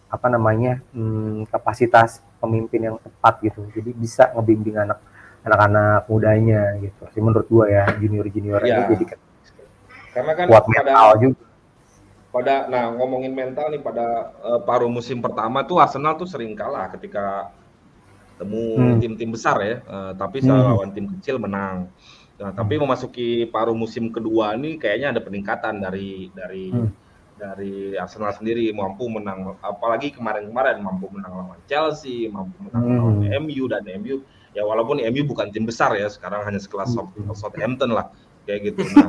[0.09, 3.61] apa namanya hmm, kapasitas pemimpin yang tepat gitu.
[3.71, 4.99] Jadi bisa ngebimbing anak
[5.45, 7.05] anak-anak mudanya gitu.
[7.13, 8.81] Sih menurut gua ya junior-junior ya.
[8.81, 9.05] ini jadi
[10.17, 11.45] karena kan kuat mental juga.
[12.33, 16.89] Pada nah ngomongin mental nih pada uh, paruh musim pertama tuh Arsenal tuh sering kalah
[16.97, 17.53] ketika
[18.37, 19.01] temu hmm.
[19.01, 20.49] tim-tim besar ya, uh, tapi hmm.
[20.49, 21.89] lawan tim kecil menang.
[22.37, 22.85] Nah, tapi hmm.
[22.85, 26.89] memasuki paruh musim kedua ini kayaknya ada peningkatan dari dari hmm.
[27.37, 32.97] dari Arsenal sendiri mampu menang apalagi kemarin-kemarin mampu menang lawan Chelsea, mampu menang hmm.
[33.01, 34.21] lawan MU dan MU
[34.53, 37.33] ya walaupun MU bukan tim besar ya, sekarang hanya sekelas hmm.
[37.33, 38.13] Southampton lah
[38.47, 38.81] kayak gitu.
[38.95, 39.07] Nah,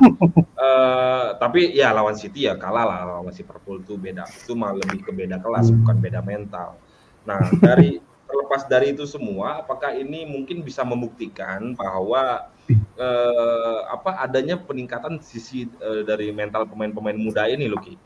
[0.59, 4.27] uh, tapi ya lawan City ya kalah lah lawan Liverpool itu beda.
[4.27, 5.85] Itu mah lebih ke beda kelas hmm.
[5.87, 6.81] bukan beda mental.
[7.29, 14.61] Nah, dari terlepas dari itu semua, apakah ini mungkin bisa membuktikan bahwa eh, apa adanya
[14.61, 17.97] peningkatan sisi eh, dari mental pemain-pemain muda ini, Luki?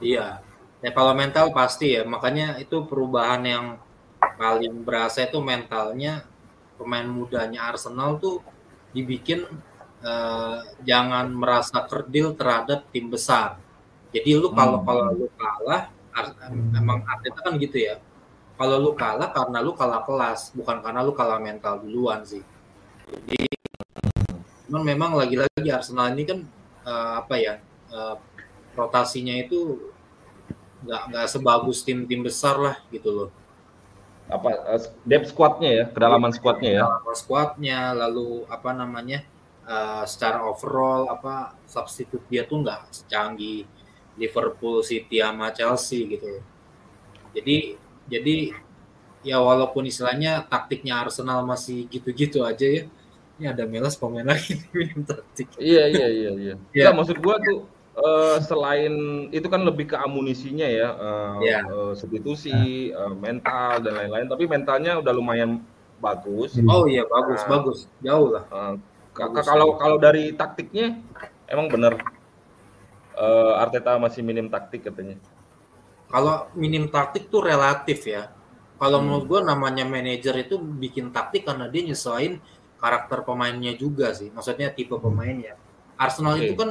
[0.00, 0.40] Iya,
[0.80, 3.66] Ya kalau mental pasti ya, makanya itu perubahan yang
[4.40, 6.24] paling berasa itu mentalnya
[6.80, 8.40] pemain mudanya Arsenal tuh
[8.96, 9.44] dibikin
[10.00, 13.60] uh, jangan merasa kerdil terhadap tim besar.
[14.08, 14.86] Jadi lu kalau hmm.
[14.88, 15.92] kalau lu kalah,
[16.72, 18.00] emang Arteta kan gitu ya.
[18.60, 22.44] Kalau lu kalah karena lu kalah kelas, bukan karena lu kalah mental duluan sih.
[23.08, 23.48] Jadi
[24.68, 26.44] cuman memang lagi-lagi Arsenal ini kan
[26.84, 27.54] uh, apa ya
[27.88, 28.20] uh,
[28.76, 29.80] rotasinya itu
[30.84, 33.28] nggak nggak sebagus tim-tim besar lah gitu loh.
[34.28, 36.84] Apa uh, depth squadnya ya kedalaman squadnya ya?
[36.84, 39.24] Kedalaman squadnya lalu apa namanya
[39.64, 43.64] uh, secara overall apa substitute dia tuh nggak secanggih
[44.20, 46.44] Liverpool City sama Chelsea gitu
[47.30, 47.78] jadi
[48.10, 48.52] jadi
[49.22, 52.84] ya walaupun istilahnya taktiknya Arsenal masih gitu-gitu aja ya
[53.40, 56.92] ini ada Melas pemain lagi minum taktik iya iya iya iya ya.
[56.92, 57.64] maksud gua tuh
[57.96, 61.62] uh, selain itu kan lebih ke amunisinya ya, uh, eh, yeah.
[61.68, 64.26] uh, substitusi, uh, mental dan lain-lain.
[64.30, 65.60] Tapi mentalnya udah lumayan
[66.00, 66.56] bagus.
[66.64, 68.44] Oh iya bagus, uh, bagus, jauh lah.
[68.48, 68.74] Uh,
[69.44, 70.96] kalau kalau dari taktiknya
[71.50, 71.98] emang bener
[73.18, 75.20] uh, Arteta masih minim taktik katanya.
[76.10, 78.34] Kalau minim taktik tuh relatif ya.
[78.76, 79.04] Kalau hmm.
[79.06, 82.42] menurut gue namanya manajer itu bikin taktik karena dia nyesuaiin
[82.82, 84.28] karakter pemainnya juga sih.
[84.34, 85.54] Maksudnya tipe pemainnya.
[85.94, 86.50] Arsenal okay.
[86.50, 86.70] itu kan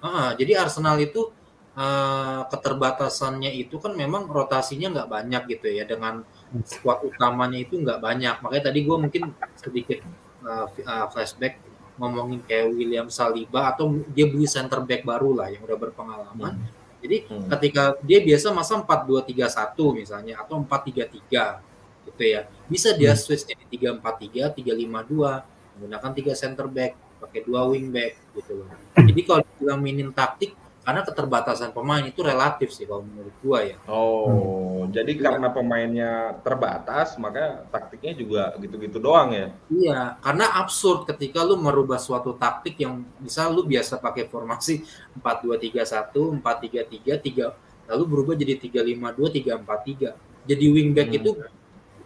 [0.00, 1.28] Uh, jadi Arsenal itu
[1.76, 6.24] uh, keterbatasannya itu kan memang rotasinya nggak banyak gitu ya dengan
[6.64, 9.22] squad utamanya itu nggak banyak makanya tadi gue mungkin
[9.60, 10.00] sedikit
[10.40, 11.60] uh, uh, flashback
[12.00, 16.56] ngomongin kayak William Saliba atau dia beli center back baru lah yang udah berpengalaman.
[16.56, 16.79] Hmm.
[17.00, 17.48] Jadi hmm.
[17.56, 22.44] ketika dia biasa masa 4-2-3-1 misalnya atau 4-3-3 gitu ya.
[22.68, 23.20] Bisa dia hmm.
[23.20, 23.64] switch jadi
[23.98, 26.92] 3-4-3, 3-5-2 menggunakan tiga center back
[27.24, 28.68] pakai dua wingback gitu loh.
[28.96, 33.76] Jadi kalau dibilang minim taktik karena keterbatasan pemain itu relatif sih kalau menurut gua ya.
[33.84, 34.96] Oh, hmm.
[34.96, 39.46] jadi karena pemainnya terbatas maka taktiknya juga gitu-gitu doang ya.
[39.68, 44.80] Iya, karena absurd ketika lu merubah suatu taktik yang bisa lu biasa pakai formasi
[45.20, 50.48] 4-2-3-1, 4-3-3, 3 lalu berubah jadi 3-5-2, 3-4-3.
[50.48, 51.18] Jadi wingback hmm.
[51.20, 51.30] itu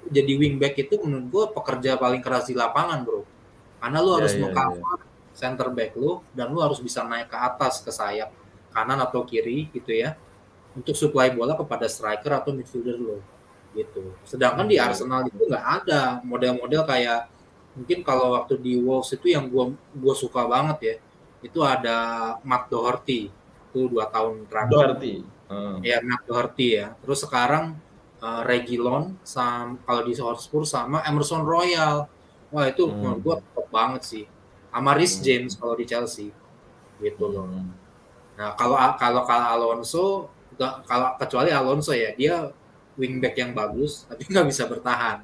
[0.04, 3.34] jadi wingback itu menurut gua pekerja paling keras di lapangan, Bro
[3.84, 5.00] karena lu harus yeah, yeah, yeah.
[5.36, 8.32] center back lu dan lu harus bisa naik ke atas ke sayap
[8.74, 10.18] kanan atau kiri gitu ya
[10.74, 13.22] untuk supply bola kepada striker atau midfielder lo
[13.74, 14.14] gitu.
[14.26, 17.30] Sedangkan di Arsenal itu nggak ada model-model kayak
[17.74, 20.94] mungkin kalau waktu di Wolves itu yang gua gua suka banget ya
[21.44, 21.98] itu ada
[22.42, 23.30] Matt Doherty
[23.70, 24.70] itu dua tahun terakhir.
[24.74, 25.14] Doherty.
[25.50, 25.78] Hmm.
[25.82, 26.94] Ya Matt Doherty ya.
[27.02, 27.78] Terus sekarang
[28.22, 32.10] uh, Regilon sama kalau di Hotspur sama Emerson Royal
[32.54, 32.94] Wah itu hmm.
[32.94, 34.24] menurut gue top banget sih.
[34.70, 35.24] Sama Rhys hmm.
[35.26, 36.30] James kalau di Chelsea
[37.02, 37.50] gitu loh.
[37.50, 37.74] Hmm.
[38.34, 40.30] Nah kalau kalau kalau Alonso
[40.86, 42.50] kalau kecuali Alonso ya dia
[42.94, 45.22] wingback yang bagus tapi nggak bisa bertahan.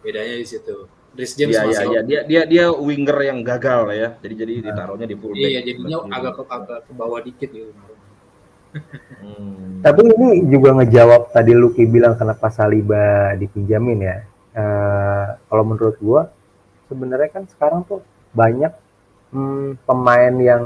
[0.00, 0.88] Bedanya di situ.
[1.10, 2.00] Rhys James ya, masih ya, ya.
[2.06, 4.08] dia dia dia winger yang gagal ya.
[4.22, 4.64] Jadi jadi nah.
[4.70, 5.42] ditaruhnya di fullback.
[5.42, 7.72] Iya, jadinya agak ke, agak ke bawah dikit gitu.
[8.70, 9.82] hmm.
[9.82, 14.16] Tapi ini juga ngejawab tadi Lucky bilang kenapa Saliba dipinjamin ya.
[14.50, 16.30] Uh, kalau menurut gua
[16.86, 18.02] sebenarnya kan sekarang tuh
[18.34, 18.70] banyak
[19.34, 20.62] hmm, pemain yang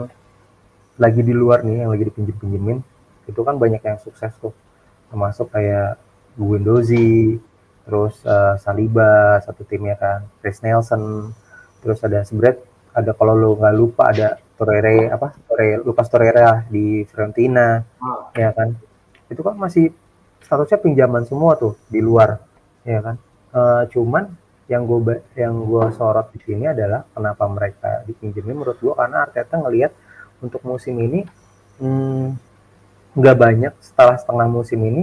[0.94, 2.78] lagi di luar nih yang lagi dipinjem-pinjemin
[3.26, 4.54] itu kan banyak yang sukses tuh.
[5.11, 5.98] Termasuk kayak
[6.35, 7.38] Guendouzi
[7.85, 11.33] terus uh, Saliba satu timnya kan Chris Nelson.
[11.85, 12.62] Terus ada sebenarnya
[12.94, 18.30] ada kalau lo nggak lupa ada Torreira apa Torreira Lucas Torreira di Fiorentina oh.
[18.35, 18.72] ya kan.
[19.28, 19.90] Itu kan masih
[20.44, 22.38] statusnya pinjaman semua tuh di luar
[22.87, 23.16] ya kan.
[23.54, 28.94] Uh, cuman yang gue yang gue sorot di sini adalah kenapa mereka dipinjemin menurut gue
[28.96, 29.92] karena Arteta ngelihat
[30.44, 31.24] untuk musim ini
[31.80, 32.37] hmm,
[33.16, 35.02] nggak hmm, banyak setelah setengah musim ini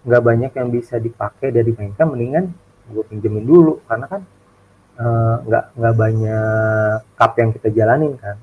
[0.00, 2.08] nggak banyak yang bisa dipakai dari mainkan.
[2.08, 2.44] Mendingan
[2.90, 4.22] gue pinjemin dulu karena kan
[4.98, 8.36] eh, nggak uh, nggak banyak cup yang kita jalanin kan.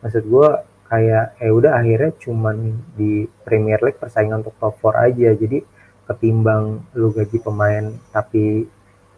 [0.00, 0.48] Maksud gue
[0.86, 2.56] kayak eh udah akhirnya cuman
[2.94, 5.30] di Premier League persaingan untuk top 4 aja.
[5.34, 5.58] Jadi
[6.06, 8.66] ketimbang lu gaji pemain tapi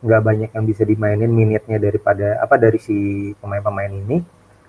[0.05, 2.97] nggak banyak yang bisa dimainin minitnya daripada apa dari si
[3.41, 4.21] pemain-pemain ini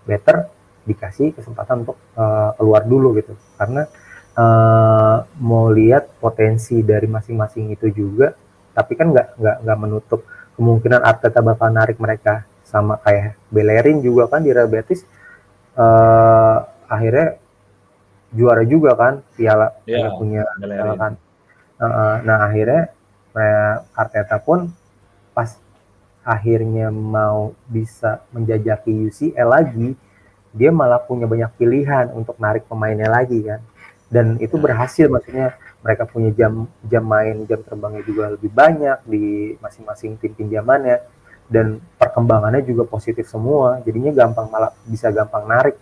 [0.08, 0.48] better
[0.86, 3.34] dikasih kesempatan untuk uh, keluar dulu gitu.
[3.58, 3.90] Karena
[4.38, 8.34] uh, mau lihat potensi dari masing-masing itu juga
[8.76, 10.22] tapi kan nggak nggak nggak menutup
[10.56, 12.46] kemungkinan Arteta bakal narik mereka.
[12.66, 15.06] Sama kayak Bellerin juga kan di Real Betis
[15.78, 16.58] uh,
[16.90, 17.38] akhirnya
[18.36, 21.14] juara juga kan piala yeah, punya piala kan.
[21.76, 22.90] Uh, nah akhirnya
[23.96, 24.72] Arteta pun
[25.36, 25.60] pas
[26.26, 29.94] akhirnya mau bisa menjajaki UCL lagi,
[30.56, 33.60] dia malah punya banyak pilihan untuk narik pemainnya lagi kan.
[34.08, 39.54] Dan itu berhasil maksudnya mereka punya jam jam main jam terbangnya juga lebih banyak di
[39.60, 41.04] masing-masing tim pinjamannya.
[41.46, 45.76] Dan perkembangannya juga positif semua jadinya gampang malah bisa gampang narik.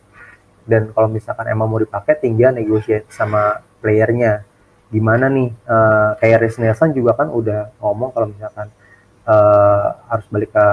[0.66, 4.42] Dan kalau misalkan emang mau dipakai tinggal negosiasi sama playernya.
[4.90, 8.70] Gimana nih uh, kayak Reece Nelson juga kan udah ngomong kalau misalkan
[9.30, 10.66] uh, harus balik ke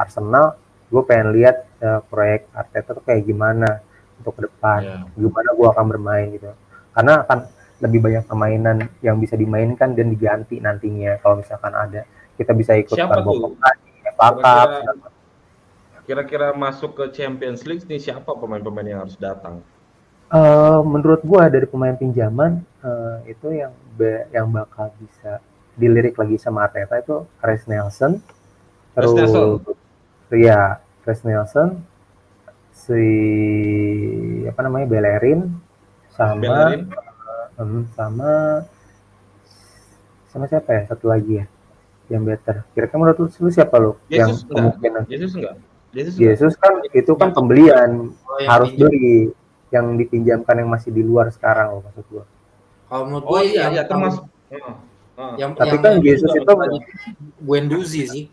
[0.00, 0.56] Arsenal
[0.90, 3.80] gue pengen lihat uh, proyek Arteta tuh kayak gimana
[4.18, 5.02] untuk ke depan yeah.
[5.14, 6.50] gimana gue akan bermain gitu
[6.92, 7.38] karena akan
[7.80, 12.04] lebih banyak permainan yang bisa dimainkan dan diganti nantinya kalau misalkan ada
[12.36, 12.96] kita bisa ikut?
[14.16, 14.82] FA
[16.08, 19.62] Kira-kira masuk ke Champions League nih siapa pemain-pemain yang harus datang?
[20.30, 25.38] Uh, menurut gua dari pemain pinjaman uh, itu yang be, yang bakal bisa
[25.78, 28.18] dilirik lagi sama Arteta itu Chris Nelson.
[28.96, 29.62] Terus Nelson.
[30.36, 31.82] Ya Chris Nelson
[32.70, 33.04] si
[34.46, 35.50] apa namanya Bellerin
[36.14, 36.90] sama Bellerin.
[37.60, 38.30] Uh, sama
[40.30, 41.46] sama siapa ya satu lagi ya
[42.10, 42.66] yang better.
[42.74, 45.06] Kira-kira menurut lu siapa lo yang kemungkinan.
[45.06, 45.54] Yesus enggak?
[45.90, 48.90] Yesus, Yesus kan itu kan pembelian oh, harus pinjam.
[48.90, 49.34] beli
[49.70, 52.24] yang dipinjamkan yang masih di luar sekarang loh maksud gua.
[52.90, 54.26] Kalau menurut gua oh, iya, iya termasuk.
[55.38, 56.52] yang, tapi yang, kan Yesus itu
[57.42, 58.24] Guendouzi sih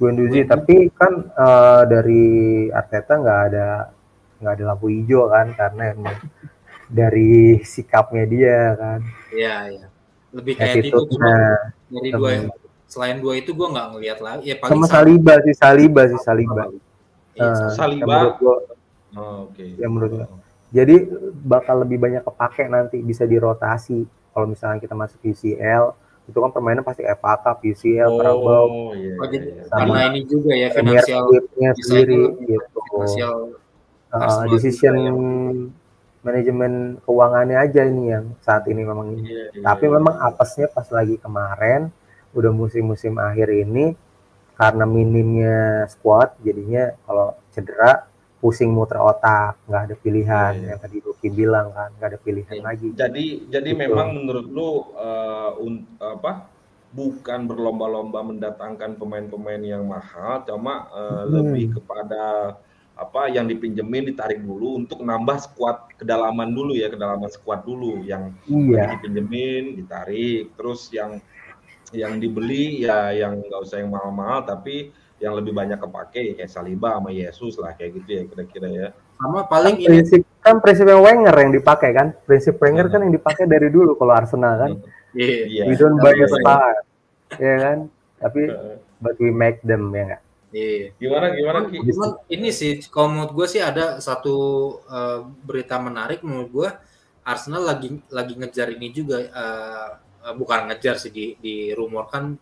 [0.00, 2.24] Guendouzi tapi kan uh, dari
[2.72, 3.92] Arteta nggak ada
[4.40, 6.16] nggak ada lampu hijau kan karena emang
[6.98, 9.00] dari sikapnya dia kan.
[9.28, 9.86] Iya iya.
[10.32, 11.36] Lebih kayak itu cuma
[11.92, 12.30] dari dua
[12.90, 16.64] selain dua itu gue nggak ngelihat lagi ya paling sama Saliba sih Saliba sih Saliba.
[17.36, 18.34] Uh, Saliba.
[18.40, 18.56] gua,
[19.14, 19.54] oh, oke.
[19.54, 19.78] okay.
[19.78, 20.26] ya menurut gua.
[20.74, 20.96] jadi
[21.46, 24.08] bakal lebih banyak kepake nanti bisa dirotasi.
[24.32, 25.92] Kalau misalnya kita masuk UCL
[26.28, 28.20] itu kan permainan pasti FA Cup, UCL, oh.
[28.20, 29.62] Iya, oh, iya, iya.
[29.66, 31.24] Karena ini juga ya finansial
[31.80, 32.78] sendiri gitu.
[32.92, 33.34] Finansial
[34.14, 34.94] uh, decision
[36.20, 39.22] manajemen keuangannya aja ini yang saat ini memang ini.
[39.24, 39.94] Iya, iya, Tapi iya.
[39.96, 41.88] memang apesnya pas lagi kemarin
[42.36, 43.96] udah musim-musim akhir ini
[44.54, 48.09] karena minimnya squad jadinya kalau cedera
[48.40, 50.68] pusing muter otak nggak ada pilihan yeah, yeah.
[50.72, 52.64] yang tadi Ruki bilang kan nggak ada pilihan yeah.
[52.64, 53.82] lagi jadi jadi gitu.
[53.84, 56.48] memang menurut lu uh, un, apa
[56.90, 61.30] bukan berlomba-lomba mendatangkan pemain-pemain yang mahal cuma uh, hmm.
[61.30, 62.56] lebih kepada
[63.00, 68.36] apa yang dipinjemin ditarik dulu untuk nambah skuad kedalaman dulu ya kedalaman skuad dulu yang
[68.44, 68.92] iya.
[68.92, 71.16] dipinjemin ditarik terus yang
[71.96, 76.96] yang dibeli ya yang nggak usah yang mahal-mahal tapi yang lebih banyak kepake kayak Saliba
[76.96, 78.88] sama Yesus lah kayak gitu ya kira-kira ya.
[79.20, 82.08] Sama paling kan prinsip kan prinsip Wenger yang dipakai kan.
[82.24, 84.72] Prinsip Wenger kan yang dipakai dari dulu kalau Arsenal kan.
[85.12, 85.46] Iya.
[85.46, 85.66] Yeah.
[85.68, 86.74] We don't buy a star.
[87.36, 87.78] Ya kan?
[88.16, 88.42] Tapi
[89.04, 90.22] but we make them ya enggak?
[90.50, 90.86] Iya.
[90.98, 91.78] Gimana gimana Ki?
[91.84, 94.36] Cuman ini sih kalau menurut gue sih ada satu
[94.88, 96.68] uh, berita menarik menurut gue
[97.22, 99.88] Arsenal lagi lagi ngejar ini juga uh,
[100.26, 102.34] uh, bukan ngejar sih di di rumor kan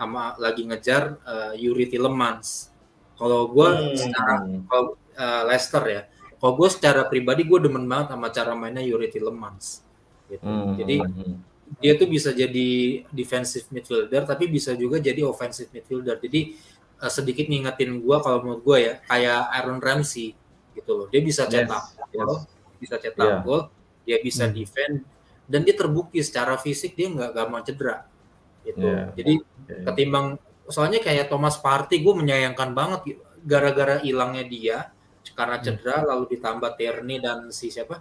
[0.00, 2.72] sama lagi ngejar uh, Yuri Tillemans.
[3.20, 3.96] Kalau gue hmm.
[4.00, 4.34] secara
[4.64, 6.02] kalau uh, Leicester ya,
[6.40, 9.84] kalau gue secara pribadi gue demen banget sama cara mainnya Yuri Tillemans.
[10.24, 10.40] Gitu.
[10.40, 10.72] Hmm.
[10.80, 10.96] Jadi
[11.78, 12.68] dia tuh bisa jadi
[13.12, 16.16] defensive midfielder tapi bisa juga jadi offensive midfielder.
[16.16, 16.56] Jadi
[17.04, 20.32] uh, sedikit ngingetin gue kalau menurut gue ya kayak Aaron Ramsey
[20.72, 21.06] gitu loh.
[21.12, 22.08] Dia bisa cetak yes.
[22.16, 22.48] gol,
[22.80, 23.44] bisa cetak yeah.
[23.44, 23.68] gol,
[24.08, 24.54] dia bisa hmm.
[24.56, 25.04] defend
[25.50, 28.06] dan dia terbukti secara fisik dia nggak gampang cedera
[28.70, 29.10] gitu yeah.
[29.18, 29.34] jadi
[29.68, 29.84] yeah.
[29.90, 30.26] ketimbang
[30.70, 34.78] soalnya kayak Thomas Partey gue menyayangkan banget gara-gara hilangnya dia
[35.34, 35.64] karena hmm.
[35.64, 36.06] cedera hmm.
[36.06, 38.00] lalu ditambah Tierney dan si siapa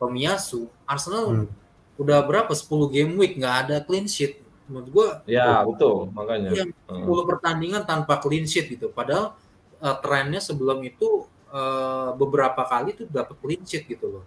[0.00, 2.00] Tomiyasu Arsenal hmm.
[2.00, 6.50] udah berapa 10 game week nggak ada clean sheet menurut gue ya oh, betul makanya
[6.52, 7.26] yang 10 hmm.
[7.28, 9.38] pertandingan tanpa clean sheet gitu padahal
[9.78, 14.24] uh, trennya sebelum itu uh, beberapa kali tuh dapat clean sheet gitu loh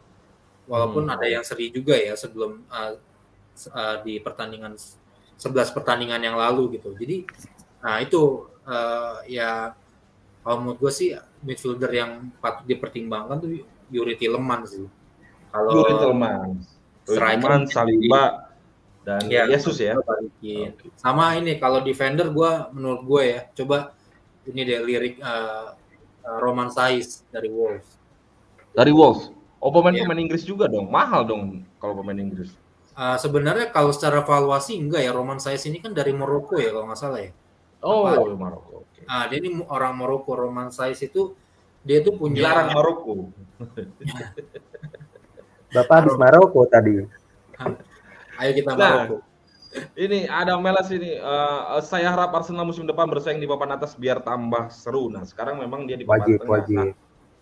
[0.70, 1.16] walaupun hmm.
[1.18, 2.94] ada yang seri juga ya sebelum uh,
[3.74, 4.78] uh, di pertandingan
[5.40, 6.92] 11 pertandingan yang lalu gitu.
[7.00, 7.24] Jadi
[7.80, 9.72] nah itu uh, ya
[10.44, 11.10] kalau menurut gue sih
[11.44, 12.12] midfielder yang
[12.44, 13.50] patut dipertimbangkan tuh
[13.90, 14.88] Yuri Tielemans sih.
[15.50, 16.64] Kalau Yuri Tielemans,
[17.08, 18.24] striker Saliba
[19.08, 19.96] dan ya, Yesus ya.
[19.98, 20.76] Okay.
[21.00, 23.96] Sama ini kalau defender gue menurut gue ya coba
[24.46, 25.74] ini deh lirik uh,
[26.44, 27.98] Roman Sais dari Wolves.
[28.76, 29.34] Dari Wolves.
[29.60, 30.24] Oh pemain-pemain yeah.
[30.24, 32.54] Inggris juga dong, mahal dong kalau pemain Inggris.
[33.00, 36.92] Uh, sebenarnya kalau secara valuasi enggak ya, Roman Saez ini kan dari Maroko ya kalau
[36.92, 37.32] nggak salah ya.
[37.80, 38.28] Oh, Apa?
[38.36, 38.84] Maroko.
[38.92, 39.08] Okay.
[39.08, 40.36] Ah, dia ini orang Maroko.
[40.36, 41.32] Roman Saez itu
[41.88, 42.44] dia tuh punya.
[42.44, 43.32] Larang Maroko.
[45.80, 47.08] Bapak habis Maroko tadi.
[48.44, 49.24] Ayo kita nah, Maroko.
[49.96, 51.16] Ini ada Melas ini.
[51.24, 55.08] Uh, saya harap Arsenal musim depan bersaing di papan atas biar tambah seru.
[55.08, 56.52] Nah sekarang memang dia di papan wajib, tengah.
[56.52, 56.80] Wajib.
[56.84, 56.92] Nah,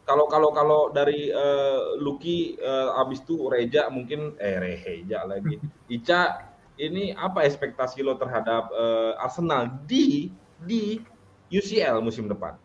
[0.07, 5.59] kalau kalau kalau dari uh, Lucky uh, abis itu Reja mungkin eh Reja lagi.
[5.99, 6.47] Ica
[6.79, 10.31] ini apa ekspektasi lo terhadap uh, Arsenal di
[10.63, 11.03] di
[11.51, 12.55] UCL musim depan?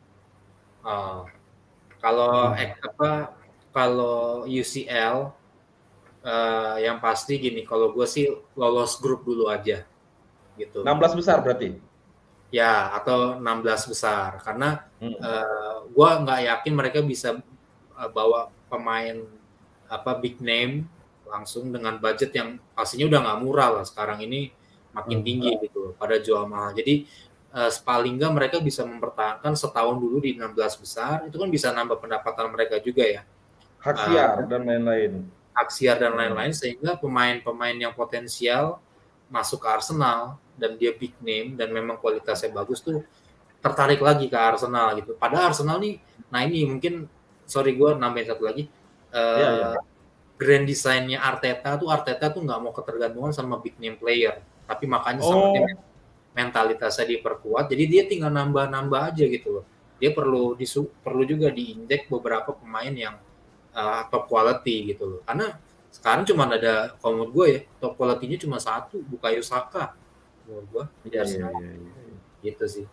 [0.87, 1.27] Uh,
[1.99, 2.79] kalau hmm.
[2.79, 3.11] apa
[3.75, 5.35] kalau UCL
[6.23, 9.83] uh, yang pasti gini kalau gue sih lolos grup dulu aja
[10.55, 10.85] gitu.
[10.85, 11.79] 16 besar berarti?
[12.53, 14.39] Ya, atau 16 besar.
[14.45, 15.17] Karena hmm.
[15.17, 17.39] uh, gue nggak yakin mereka bisa
[17.95, 19.21] uh, bawa pemain
[19.93, 20.89] apa big name
[21.29, 24.53] langsung dengan budget yang pastinya udah nggak murah lah sekarang ini
[24.93, 25.27] makin hmm.
[25.27, 26.73] tinggi gitu pada jual mahal.
[26.77, 27.09] Jadi
[27.53, 32.01] uh, paling nggak mereka bisa mempertahankan setahun dulu di 16 besar itu kan bisa nambah
[32.01, 33.23] pendapatan mereka juga ya.
[33.81, 35.13] Hak siar uh, dan lain-lain.
[35.53, 38.81] Hak siar dan lain-lain sehingga pemain-pemain yang potensial
[39.33, 43.01] masuk ke Arsenal dan dia big name dan memang kualitasnya bagus tuh
[43.63, 45.15] tertarik lagi ke Arsenal gitu.
[45.15, 47.07] Pada Arsenal nih, nah ini mungkin
[47.47, 48.67] sorry gue nambahin satu lagi.
[49.13, 49.71] Uh, ya, ya.
[50.37, 55.23] Grand desainnya Arteta tuh Arteta tuh nggak mau ketergantungan sama big name player, tapi makanya
[55.23, 55.31] oh.
[55.31, 55.79] sama dia
[56.33, 57.71] mentalitasnya diperkuat.
[57.71, 59.65] Jadi dia tinggal nambah-nambah aja gitu loh.
[60.03, 63.15] Dia perlu disu perlu juga diinjek beberapa pemain yang
[63.77, 65.21] uh, top quality gitu loh.
[65.23, 65.55] Karena
[65.93, 69.93] sekarang cuma ada kalau menurut gue ya top quality-nya cuma satu Bukayo Saka
[70.49, 72.17] menurut gua iya, iya, iya, iya.
[72.41, 72.87] gitu sih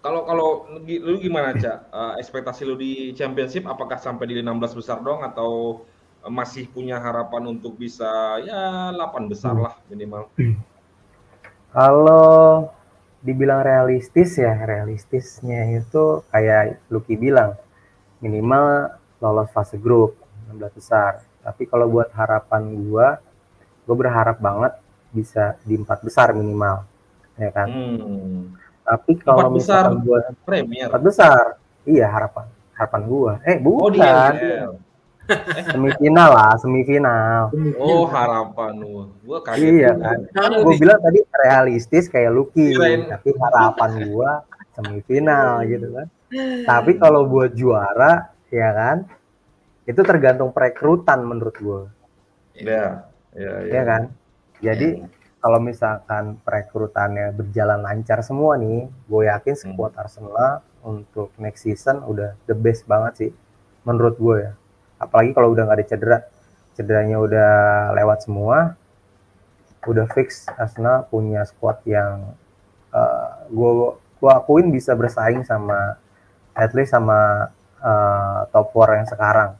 [0.00, 0.48] kalau kalau
[0.88, 5.20] lu gimana cak uh, ekspektasi lu di championship apakah sampai di 16 besar dong?
[5.20, 5.84] Atau
[6.28, 10.28] masih punya harapan untuk bisa ya 8 besar lah minimal?
[11.76, 12.68] Kalau
[13.20, 17.56] dibilang realistis ya realistisnya itu kayak Lucky bilang
[18.24, 20.16] minimal lolos fase grup
[20.48, 21.20] 16 besar.
[21.44, 23.20] Tapi kalau buat harapan gua
[23.84, 24.76] gue berharap banget
[25.12, 26.84] bisa di empat besar minimal
[27.36, 27.68] ya kan?
[27.68, 28.56] Hmm.
[28.90, 30.90] Tapi kalau besar gua premier.
[30.90, 31.44] Empat besar.
[31.86, 33.32] Iya harapan harapan gua.
[33.44, 33.84] Eh bukan.
[33.84, 34.16] oh, dia,
[35.76, 37.52] semifinal lah semifinal.
[37.76, 40.18] Oh harapan lu gua kaget iya kan.
[40.64, 42.74] Gua bilang tadi realistis kayak Lucky
[43.06, 44.30] tapi harapan gua
[44.72, 46.06] semifinal gitu kan.
[46.64, 49.06] Tapi kalau buat juara ya kan
[49.84, 51.82] itu tergantung perekrutan menurut gua.
[52.56, 53.72] Iya, iya, iya.
[53.76, 54.02] Ya kan?
[54.60, 54.88] Jadi
[55.40, 59.62] kalau misalkan perekrutannya berjalan lancar semua nih, gue yakin hmm.
[59.72, 60.02] skuad hmm.
[60.04, 60.52] Arsenal
[60.84, 63.30] untuk next season udah the best banget sih,
[63.88, 64.52] menurut gue ya.
[65.00, 66.18] Apalagi kalau udah nggak ada cedera,
[66.76, 67.52] cederanya udah
[67.96, 68.76] lewat semua,
[69.88, 72.36] udah fix Arsenal punya squad yang
[72.92, 73.72] uh, gue
[74.20, 75.96] gue akuin bisa bersaing sama
[76.52, 77.48] at least sama
[77.80, 79.50] uh, top 4 yang sekarang.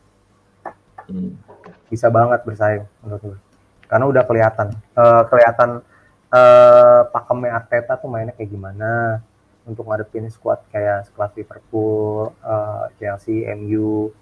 [1.09, 1.41] Hmm.
[1.89, 3.50] Bisa banget bersaing menurut gue
[3.91, 5.82] karena udah kelihatan uh, kelihatan
[6.30, 9.18] uh, pakemnya Arteta tuh mainnya kayak gimana
[9.66, 14.14] untuk ngadepin squad kayak sekelas Liverpool, uh, Chelsea, MU,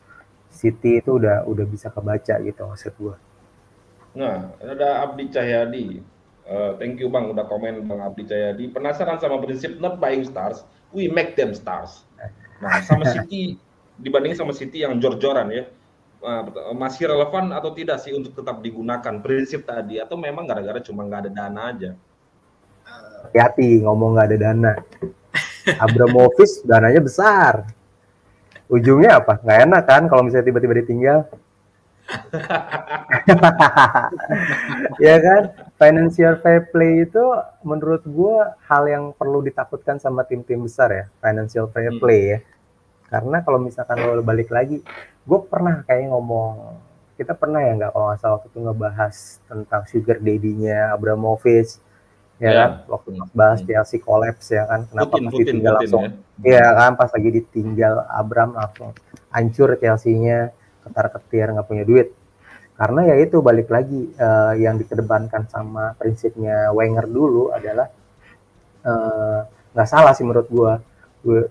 [0.49, 3.17] City itu udah udah bisa kebaca gitu maksud gua.
[4.17, 6.01] Nah, ada Abdi Cahyadi.
[6.49, 8.73] Uh, thank you Bang udah komen Bang Abdi Cahyadi.
[8.73, 10.65] Penasaran sama prinsip not buying stars,
[10.97, 12.09] we make them stars.
[12.59, 13.61] Nah, sama City
[14.01, 15.67] dibanding sama City yang jor-joran ya
[16.75, 21.29] masih relevan atau tidak sih untuk tetap digunakan prinsip tadi atau memang gara-gara cuma nggak
[21.29, 21.91] ada dana aja?
[23.29, 24.73] Hati-hati ngomong nggak ada dana.
[25.79, 27.69] Abramovich dananya besar.
[28.67, 29.39] Ujungnya apa?
[29.41, 31.21] Nggak enak kan kalau misalnya tiba-tiba ditinggal.
[35.05, 35.43] ya kan
[35.77, 37.21] financial fair play itu
[37.61, 42.01] menurut gue hal yang perlu ditakutkan sama tim-tim besar ya financial fair hmm.
[42.01, 42.39] play ya
[43.13, 44.81] karena kalau misalkan lo balik lagi
[45.29, 46.81] gue pernah kayak ngomong
[47.21, 51.83] kita pernah ya nggak kalau nggak salah waktu itu ngebahas tentang sugar daddy-nya Abramovich
[52.39, 52.55] ya yeah.
[52.55, 53.29] kan waktu hmm.
[53.35, 53.59] bahas.
[53.67, 56.05] Chelsea collapse ya kan kenapa Putin, pas Putin, ditinggal Putin, langsung
[56.41, 56.59] ya.
[56.63, 58.91] ya kan pas lagi ditinggal Abram langsung
[59.35, 60.39] hancur Chelsea-nya
[60.87, 62.09] ketar ketir nggak punya duit
[62.79, 67.91] karena ya itu balik lagi uh, yang dikedepankan sama prinsipnya Wenger dulu adalah
[68.87, 69.39] eh,
[69.75, 70.73] nggak uh, salah sih menurut gue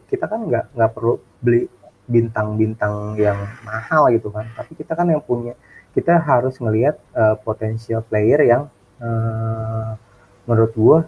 [0.07, 1.67] kita kan nggak nggak perlu beli
[2.07, 3.37] bintang-bintang yang
[3.67, 4.47] mahal gitu kan.
[4.55, 5.53] Tapi kita kan yang punya
[5.91, 8.71] kita harus ngelihat uh, potensial player yang
[9.03, 9.99] uh,
[10.47, 10.99] menurut gua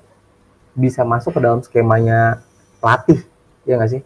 [0.76, 2.44] bisa masuk ke dalam skemanya
[2.84, 3.24] pelatih
[3.64, 4.02] ya nggak sih?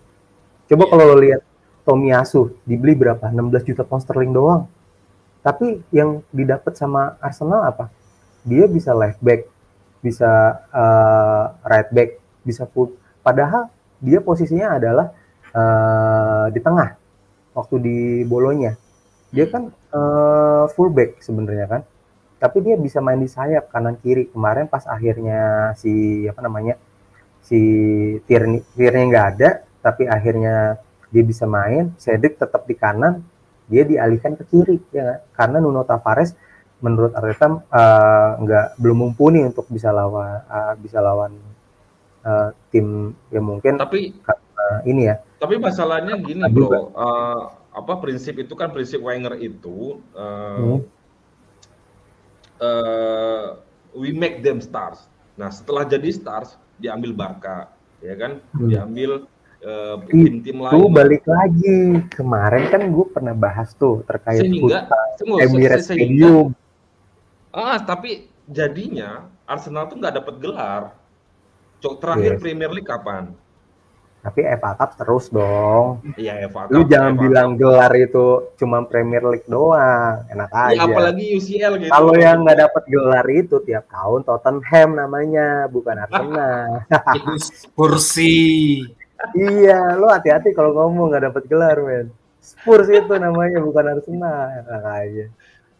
[0.69, 0.91] Coba yeah.
[0.93, 1.41] kalau lo lihat
[1.83, 3.27] Tomiyasu dibeli berapa?
[3.27, 4.71] 16 juta pound sterling doang.
[5.43, 7.91] Tapi yang didapat sama Arsenal apa?
[8.47, 9.51] Dia bisa left back
[10.03, 12.91] bisa uh, right back bisa full.
[13.23, 13.71] Padahal
[14.03, 15.15] dia posisinya adalah
[15.53, 16.97] uh, di tengah
[17.53, 18.75] waktu di bolonya.
[19.33, 21.81] Dia kan uh, fullback sebenarnya kan.
[22.37, 24.27] Tapi dia bisa main di sayap kanan kiri.
[24.29, 26.75] Kemarin pas akhirnya si apa namanya
[27.39, 27.59] si
[28.27, 29.49] Tierney Tierney nggak ada
[29.83, 30.79] tapi akhirnya
[31.13, 33.21] dia bisa main, Cedric tetap di kanan,
[33.69, 36.33] dia dialihkan ke kiri ya karena Nuno Tavares
[36.83, 41.31] menurut Arteta uh, nggak belum mumpuni untuk bisa lawan uh, bisa lawan
[42.27, 44.11] uh, tim yang mungkin tapi
[44.63, 49.99] uh, ini ya tapi masalahnya gini bro uh, apa prinsip itu kan prinsip Wenger itu
[50.15, 50.79] uh, hmm.
[52.63, 53.45] uh,
[53.97, 55.05] we make them stars
[55.35, 57.67] nah setelah jadi stars diambil Barca
[57.99, 58.69] ya kan hmm.
[58.71, 59.11] diambil
[59.63, 60.75] uh, tim-tim lain.
[60.75, 64.87] Itu balik lagi kemarin kan gue pernah bahas tuh terkait sehingga,
[65.39, 66.51] Emirates Stadium.
[67.53, 70.83] Ah, tapi jadinya Arsenal tuh nggak dapat gelar.
[71.79, 72.39] Cok terakhir yes.
[72.39, 73.35] Premier League kapan?
[74.23, 75.99] Tapi FA Cup terus dong.
[76.15, 76.71] Iya FA Cup.
[76.71, 77.59] Lu jangan FA bilang Cup.
[77.59, 80.87] gelar itu cuma Premier League doang, enak ya, aja.
[80.87, 81.91] apalagi UCL gitu.
[81.91, 86.87] Kalau yang nggak dapat gelar itu tiap tahun Tottenham namanya, bukan Arsenal.
[87.19, 88.39] itu Spursi.
[89.35, 92.07] iya, lu hati-hati kalau ngomong nggak dapat gelar, men.
[92.43, 95.25] Spurs itu namanya bukan Arsenal, enak aja.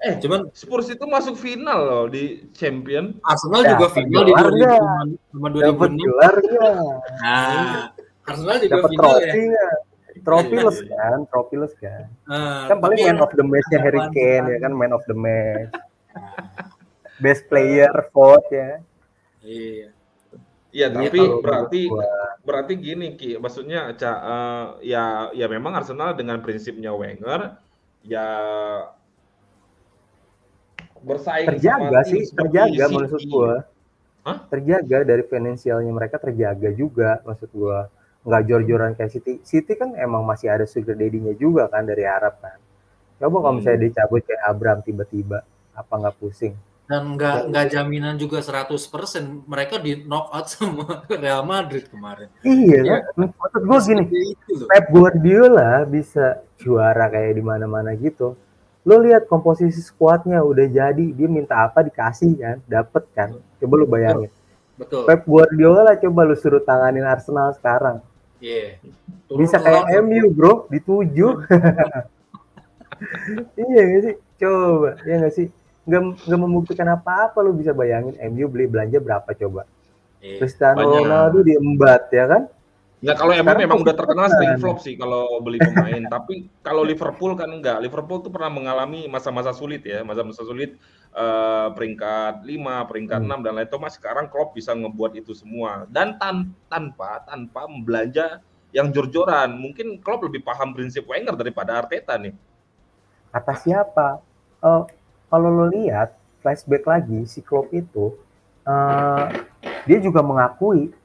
[0.04, 3.16] Eh, cuman Spurs itu masuk final loh di Champion.
[3.24, 6.72] Arsenal ya, juga final di 2000 Dapat gelar ya.
[7.24, 7.93] Nah,
[8.24, 9.67] Arsenal juga dapat final trofi ya.
[10.24, 12.05] Tropiless kan, tropiless kan.
[12.30, 15.74] Uh, kan paling man of the match-nya Harry Kane ya kan, man of the match.
[17.17, 18.71] Best player vote ya.
[19.41, 19.89] Iya.
[20.74, 21.82] Iya, tapi berarti
[22.41, 27.61] berarti gini Ki, maksudnya uh, ya ya memang Arsenal dengan prinsipnya Wenger
[28.01, 28.28] ya
[31.03, 33.63] bersaing terjaga sih terjaga maksud gua
[34.24, 34.43] Hah?
[34.49, 37.91] terjaga dari finansialnya mereka terjaga juga maksud gua
[38.24, 42.39] nggak jor-joran kayak City City kan emang masih ada sugar daddy-nya juga kan dari Arab
[42.39, 42.55] kan.
[43.19, 43.88] Coba kalau misalnya hmm.
[43.91, 45.43] dicabut kayak Abram tiba-tiba
[45.76, 46.55] apa nggak pusing?
[46.84, 52.32] Dan nggak nggak jaminan juga 100% mereka di knock out sama Real Madrid kemarin.
[52.47, 54.03] Iya ya, kan maksud gua gini
[54.71, 58.39] Pep Guardiola bisa juara kayak di mana-mana gitu.
[58.84, 63.30] Lo lihat komposisi skuadnya udah jadi dia minta apa dikasih kan dapet kan.
[63.59, 64.32] Coba lu bayangin.
[64.80, 65.07] Betul.
[65.07, 68.03] Pep Guardiola coba lu suruh tanganin Arsenal sekarang
[68.44, 68.76] iya.
[68.76, 69.39] Yeah.
[69.39, 71.32] bisa kayak MU bro di tujuh.
[73.60, 74.16] Iya gak sih?
[74.39, 75.48] Coba ya gak sih?
[75.84, 79.68] Nggak nggak membuktikan apa-apa lu bisa bayangin MU beli belanja berapa coba?
[80.24, 80.39] Yeah.
[80.39, 82.44] Cristiano Ronaldo diembat ya kan
[83.04, 86.08] Enggak kalau emang memang udah terkenal sering flop sih kalau beli pemain.
[86.08, 87.84] Tapi kalau Liverpool kan enggak.
[87.84, 90.80] Liverpool tuh pernah mengalami masa-masa sulit ya, masa-masa sulit
[91.12, 93.43] uh, peringkat 5, peringkat hmm.
[93.43, 97.68] 6 dan lain itu mas sekarang Klopp bisa ngebuat itu semua dan tan tanpa tanpa
[97.68, 98.39] membelanja
[98.72, 99.51] yang jor-joran.
[99.51, 102.32] Mungkin Klopp lebih paham prinsip Wenger daripada Arteta nih.
[103.36, 104.24] Kata siapa?
[104.64, 104.88] Uh,
[105.28, 108.16] kalau lo lihat flashback lagi si Klopp itu
[108.64, 109.28] uh,
[109.84, 110.95] dia juga mengakui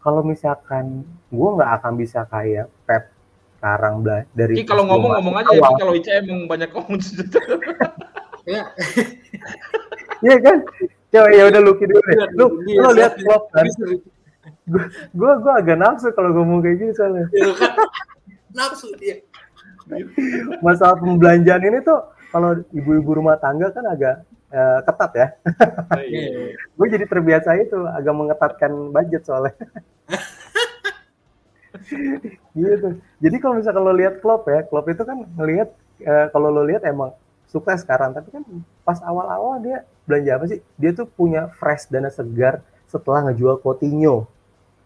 [0.00, 3.12] kalau misalkan gue nggak akan bisa kayak Pep
[3.60, 4.00] sekarang
[4.32, 6.96] dari Ki kalau ngomong ngomong aja ya kalau Ica emang banyak ngomong
[8.48, 8.64] ya
[10.24, 10.36] iya.
[10.40, 10.64] Kan?
[11.10, 12.16] Coba ya udah Lucky dulu deh.
[12.38, 13.66] Lu lu lihat Klopp kan?
[14.70, 17.26] gue gue agak nafsu kalau ngomong kayak gini soalnya.
[17.34, 17.74] Iya kan?
[18.50, 19.22] nafsu dia
[20.62, 21.98] masalah pembelanjaan ini tuh
[22.30, 25.26] kalau ibu-ibu rumah tangga kan agak uh, ketat ya.
[25.90, 26.54] Oh, iya.
[26.76, 29.54] gue jadi terbiasa itu agak mengetatkan budget soalnya.
[32.54, 32.88] gitu.
[33.22, 35.68] Jadi kalau misalnya lo lihat klub ya, klub itu kan ngelihat
[36.04, 37.12] uh, kalau lo lihat emang
[37.50, 38.42] sukses sekarang, tapi kan
[38.86, 40.60] pas awal-awal dia belanja apa sih?
[40.78, 44.26] Dia tuh punya fresh dana segar setelah ngejual Coutinho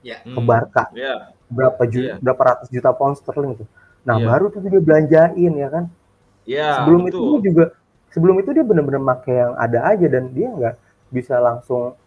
[0.04, 0.20] yeah.
[0.20, 0.92] ke Barca.
[0.92, 1.32] Yeah.
[1.48, 2.18] Berapa juta, yeah.
[2.20, 3.64] berapa ratus juta pound sterling itu.
[4.04, 4.28] Nah, yeah.
[4.28, 5.84] baru tuh dia belanjain ya kan.
[6.44, 7.40] Yeah, Sebelum betul.
[7.40, 7.64] itu juga
[8.14, 10.74] sebelum itu dia benar-benar make yang ada aja dan dia nggak
[11.10, 11.98] bisa langsung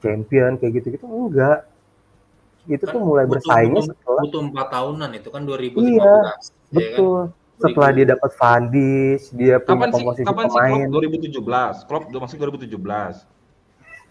[0.00, 1.68] champion kayak gitu-gitu enggak.
[2.64, 6.00] Itu kan tuh mulai butuh, bersaingnya butuh, setelah butuh empat tahunan itu kan 2015 iya
[6.00, 6.24] ya kan?
[6.72, 7.18] betul.
[7.28, 7.38] Kan?
[7.60, 11.84] setelah dia dapat Fandis dia punya kapan komposisi kapan pemain sih Klopp?
[11.84, 12.80] 2017 Klopp udah masuk 2017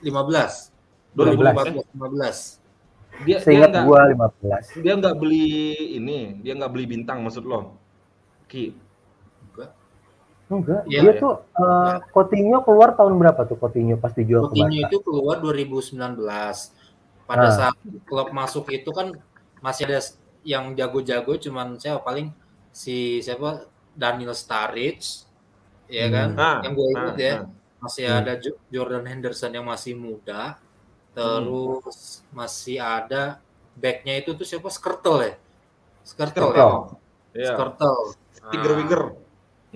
[0.06, 0.70] 15
[1.18, 7.26] 2014 15 dia Seingat dia gua 15 dia nggak beli ini dia nggak beli bintang
[7.26, 7.74] maksud lo?
[8.46, 8.78] Ki
[10.50, 11.22] Enggak, ya, dia ya.
[11.22, 13.54] tuh uh, Coutinho keluar tahun berapa tuh?
[13.62, 15.94] Coutinho pas dijual Coutinho ke Coutinho itu keluar 2019.
[17.30, 17.54] Pada nah.
[17.54, 17.78] saat
[18.10, 19.14] klub masuk itu kan
[19.62, 20.02] masih ada
[20.42, 22.34] yang jago-jago cuman saya paling
[22.74, 23.70] si siapa?
[24.00, 25.28] Daniel Sturridge
[25.86, 26.14] ya hmm.
[26.18, 26.30] kan?
[26.34, 27.36] Nah, yang gue ikut nah, ya.
[27.46, 27.50] nah.
[27.86, 28.18] masih hmm.
[28.18, 28.34] ada
[28.74, 30.58] Jordan Henderson yang masih muda.
[31.14, 32.34] Terus hmm.
[32.34, 33.38] masih ada
[33.78, 34.74] backnya itu tuh siapa?
[34.74, 35.34] Skrtel ya?
[36.02, 36.50] Skrtel
[37.38, 37.54] ya?
[37.54, 37.98] Skrtel
[38.50, 39.04] Tiger Winger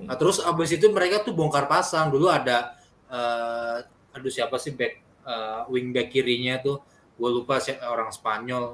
[0.02, 2.10] Nah, terus abis itu mereka tuh bongkar pasang.
[2.10, 2.74] Dulu ada
[3.14, 3.78] uh,
[4.14, 4.94] aduh siapa sih back
[5.26, 6.82] uh, wing back kirinya tuh?
[7.14, 8.74] Gue lupa sih orang Spanyol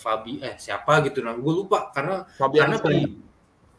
[0.00, 1.20] Fabi eh siapa gitu.
[1.20, 3.00] Nah gue lupa karena Fabian karena Ski.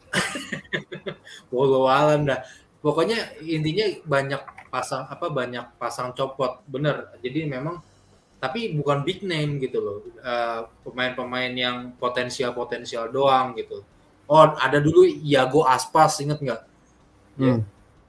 [1.54, 2.46] Walau alam dah.
[2.78, 6.62] Pokoknya intinya banyak pasang apa banyak pasang copot.
[6.70, 7.10] Bener.
[7.18, 7.82] Jadi memang
[8.38, 9.98] tapi bukan big name gitu loh.
[10.22, 13.82] Eh, pemain-pemain yang potensial potensial doang gitu
[14.28, 16.62] oh ada dulu Iago Aspas inget nggak
[17.38, 17.62] Hmm.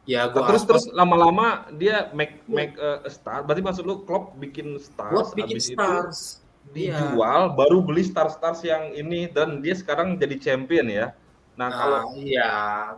[0.09, 3.45] Iago terus Aspas terus lama-lama dia make make uh, a star.
[3.45, 6.93] Berarti maksud lu Klopp bikin stars, buat bikin habis itu stars Iya.
[6.93, 11.07] dijual, baru beli stars-stars yang ini dan dia sekarang jadi champion ya.
[11.57, 12.51] Nah, kalau Nah, iya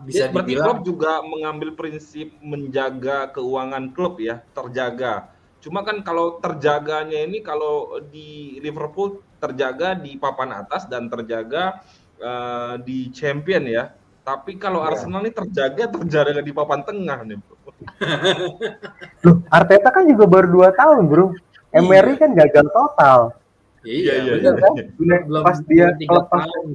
[0.05, 5.33] bisa bisa berarti dibilang Klopp juga mengambil prinsip menjaga keuangan klub ya, terjaga.
[5.61, 11.81] Cuma kan kalau terjaganya ini kalau di Liverpool terjaga di papan atas dan terjaga
[12.21, 13.89] eh, di champion ya.
[14.21, 14.93] Tapi kalau Iya.
[14.93, 17.37] Arsenal ini terjaga terjaga di papan tengah nih.
[17.41, 17.55] bro.
[19.25, 21.33] Loh, Arteta kan juga baru 2 tahun, Bro.
[21.73, 23.33] Emery kan gagal total.
[23.81, 24.73] Iya, iya, Bener kan?
[24.93, 26.65] Bener, belum pas dia lepas tahun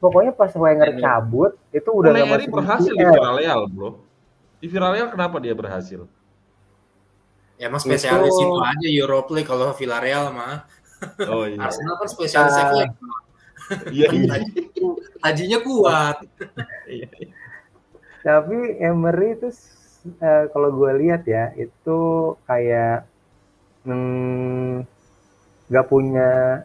[0.00, 1.00] pokoknya pas Wenger Iya.
[1.04, 3.04] cabut itu udah nggak Emery masuk berhasil di.
[3.04, 3.90] Villarreal, bro.
[4.56, 6.08] Di Villarreal kenapa dia berhasil?
[7.60, 10.64] Ya emang spesialis Itu- itu aja Europe kalau Villarreal mah.
[11.28, 11.60] Oh iya.
[11.60, 12.88] Arsenal kan spesialis Ah.
[13.94, 14.36] Iya, iya.
[15.22, 16.16] Tajinya kuat.
[18.20, 19.48] Tapi Emery itu
[20.20, 21.98] eh, kalau gue lihat ya itu
[22.44, 23.06] kayak
[23.86, 24.84] hmm,
[25.70, 26.60] nggak punya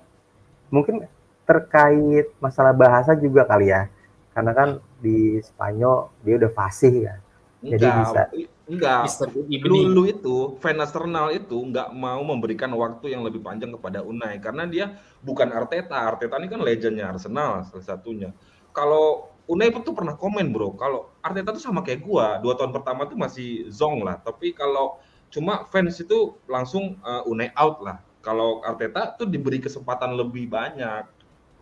[0.74, 1.06] mungkin
[1.46, 3.86] terkait masalah bahasa juga kali ya
[4.34, 7.20] karena kan di Spanyol dia udah fasih kan
[7.62, 8.22] Jadi Enggak, bisa.
[8.66, 9.06] Enggak.
[9.50, 9.62] Evening.
[9.94, 14.66] Dulu itu fan Arsenal itu nggak mau memberikan waktu yang lebih panjang kepada Unai karena
[14.66, 14.86] dia
[15.22, 15.96] bukan Arteta.
[16.06, 18.34] Arteta ini kan legendnya Arsenal salah satunya.
[18.74, 23.06] Kalau Unai itu pernah komen bro, kalau Arteta tuh sama kayak gua, dua tahun pertama
[23.06, 24.18] tuh masih zong lah.
[24.18, 24.98] Tapi kalau
[25.30, 28.02] cuma fans itu langsung uh, Unai out lah.
[28.26, 31.06] Kalau Arteta tuh diberi kesempatan lebih banyak.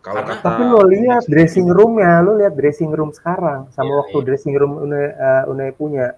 [0.00, 3.96] Kalau Karena- kata tapi lo lihat dressing roomnya lo lihat dressing room sekarang sama Iya,
[4.04, 4.24] waktu iya.
[4.28, 6.12] dressing room Unai, eh, Unai punya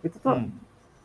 [0.00, 0.48] itu tuh Hmm.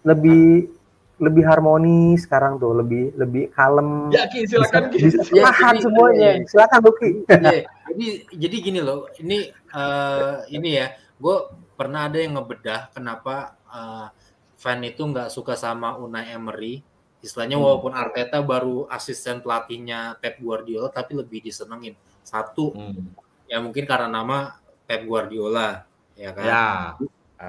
[0.04, 0.70] lebih
[1.16, 5.00] lebih harmonis sekarang tuh lebih lebih kalem Ya Ki, silakan Ki.
[5.00, 6.44] bisa Ya, tahan jadi- semuanya iya.
[6.46, 11.36] silakan Luki Iya, jadi jadi gini loh, ini eh, ini ya, gue
[11.74, 14.08] pernah ada yang ngebedah kenapa eh,
[14.56, 16.80] fan itu nggak suka sama Unai Emery.
[17.20, 17.64] Istilahnya Hmm.
[17.64, 21.96] walaupun Arteta baru asisten pelatihnya Pep Guardiola, tapi lebih disenengin.
[22.24, 23.12] Satu, Hmm.
[23.48, 25.84] ya mungkin karena nama Pep Guardiola,
[26.14, 26.44] ya kan.
[26.46, 26.66] Ya.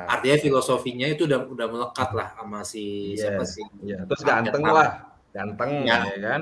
[0.04, 0.18] Ah.
[0.18, 3.32] Artinya filosofinya itu udah udah melekat lah sama si Iya.
[3.32, 3.64] siapa sih?
[3.80, 4.88] Ya, terus ganteng lah,
[5.32, 6.04] ganteng Ya.
[6.04, 6.40] ya kan.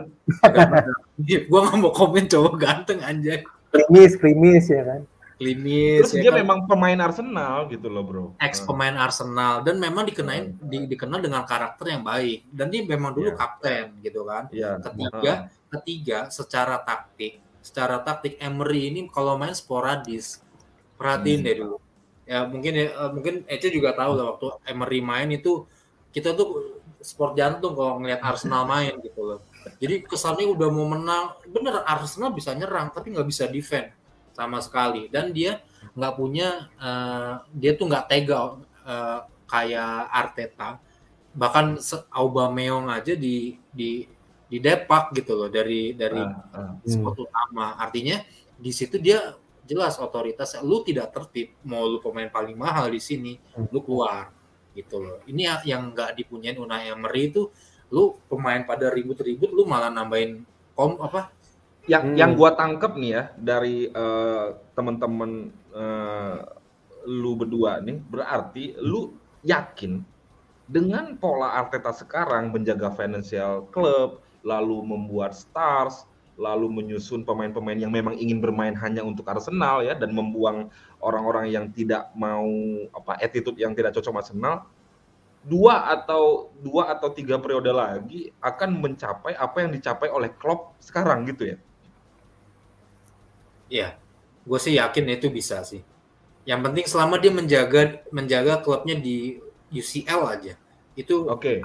[1.17, 5.03] gue nggak mau komen cowok ganteng anjay, krimis krimis ya kan
[5.35, 6.07] klinis.
[6.07, 6.39] Terus ya dia kan?
[6.41, 8.27] memang pemain Arsenal gitu loh bro.
[8.39, 13.11] ex pemain Arsenal dan memang dikenain di- dikenal dengan karakter yang baik dan dia memang
[13.11, 13.37] dulu Iya.
[13.37, 14.47] kapten gitu kan.
[14.55, 14.79] Iya.
[14.79, 15.33] Ketiga,
[15.71, 20.39] ketiga secara taktik, secara taktik Emery ini kalau main sporadis.
[20.95, 21.47] Perhatiin Hmm.
[21.51, 21.77] deh dulu.
[22.25, 25.68] Ya mungkin ya, eh, mungkin Ece juga tahu lah waktu Emery main itu
[26.14, 29.41] kita tuh sport jantung kalau ngelihat Arsenal main gitu loh.
[29.77, 33.93] Jadi kesannya udah mau menang, bener Arsenal bisa nyerang tapi nggak bisa defend
[34.35, 35.62] sama sekali dan dia
[35.95, 38.57] nggak punya eh, dia tuh nggak tega
[38.89, 40.81] eh, kayak Arteta
[41.35, 41.77] bahkan
[42.14, 44.07] Aubameyang aja di di
[44.47, 46.72] di depak gitu loh dari dari Ah, ah.
[46.87, 48.22] spot utama artinya
[48.55, 49.35] di situ dia
[49.65, 53.69] jelas otoritas lu tidak tertib mau lu pemain paling mahal di sini Hmm.
[53.73, 54.31] lu keluar
[54.77, 57.49] gitu loh ini ya- yang nggak dipunyain Unai Emery itu
[57.89, 60.45] lu pemain pada ribut-ribut lu malah nambahin
[60.75, 61.31] kom apa
[61.85, 62.17] Yang Hmm.
[62.17, 65.31] yang gua tangkep nih ya dari eh, teman-teman
[65.71, 66.37] eh,
[67.05, 69.12] lu berdua nih berarti lu
[69.45, 70.01] yakin
[70.65, 78.18] dengan pola Arteta sekarang menjaga financial club lalu membuat stars lalu menyusun pemain-pemain yang memang
[78.18, 80.66] ingin bermain hanya untuk Arsenal ya dan membuang
[80.99, 82.47] orang-orang yang tidak mau
[82.91, 84.66] apa attitude yang tidak cocok Arsenal
[85.45, 91.22] dua atau dua atau tiga periode lagi akan mencapai apa yang dicapai oleh Klopp sekarang
[91.28, 91.57] gitu ya?
[93.70, 93.89] Ya
[94.45, 95.80] gue sih yakin itu bisa sih.
[96.45, 99.41] Yang penting selama dia menjaga menjaga klubnya di
[99.72, 100.55] UCL aja
[100.95, 101.64] itu Oke,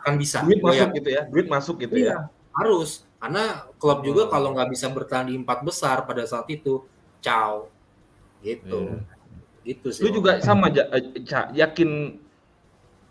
[0.00, 0.40] akan bisa.
[0.46, 0.96] Duit masuk yakin.
[1.02, 2.16] gitu ya, duit masuk gitu Iya, ya.
[2.56, 3.44] harus karena
[3.80, 4.32] klub juga Hmm.
[4.34, 6.84] kalau nggak bisa bertahan di empat besar pada saat itu
[7.24, 7.68] ciao
[8.40, 8.96] gitu
[9.68, 11.90] gitu sih Lu juga sama Ja- eh, Ca, yakin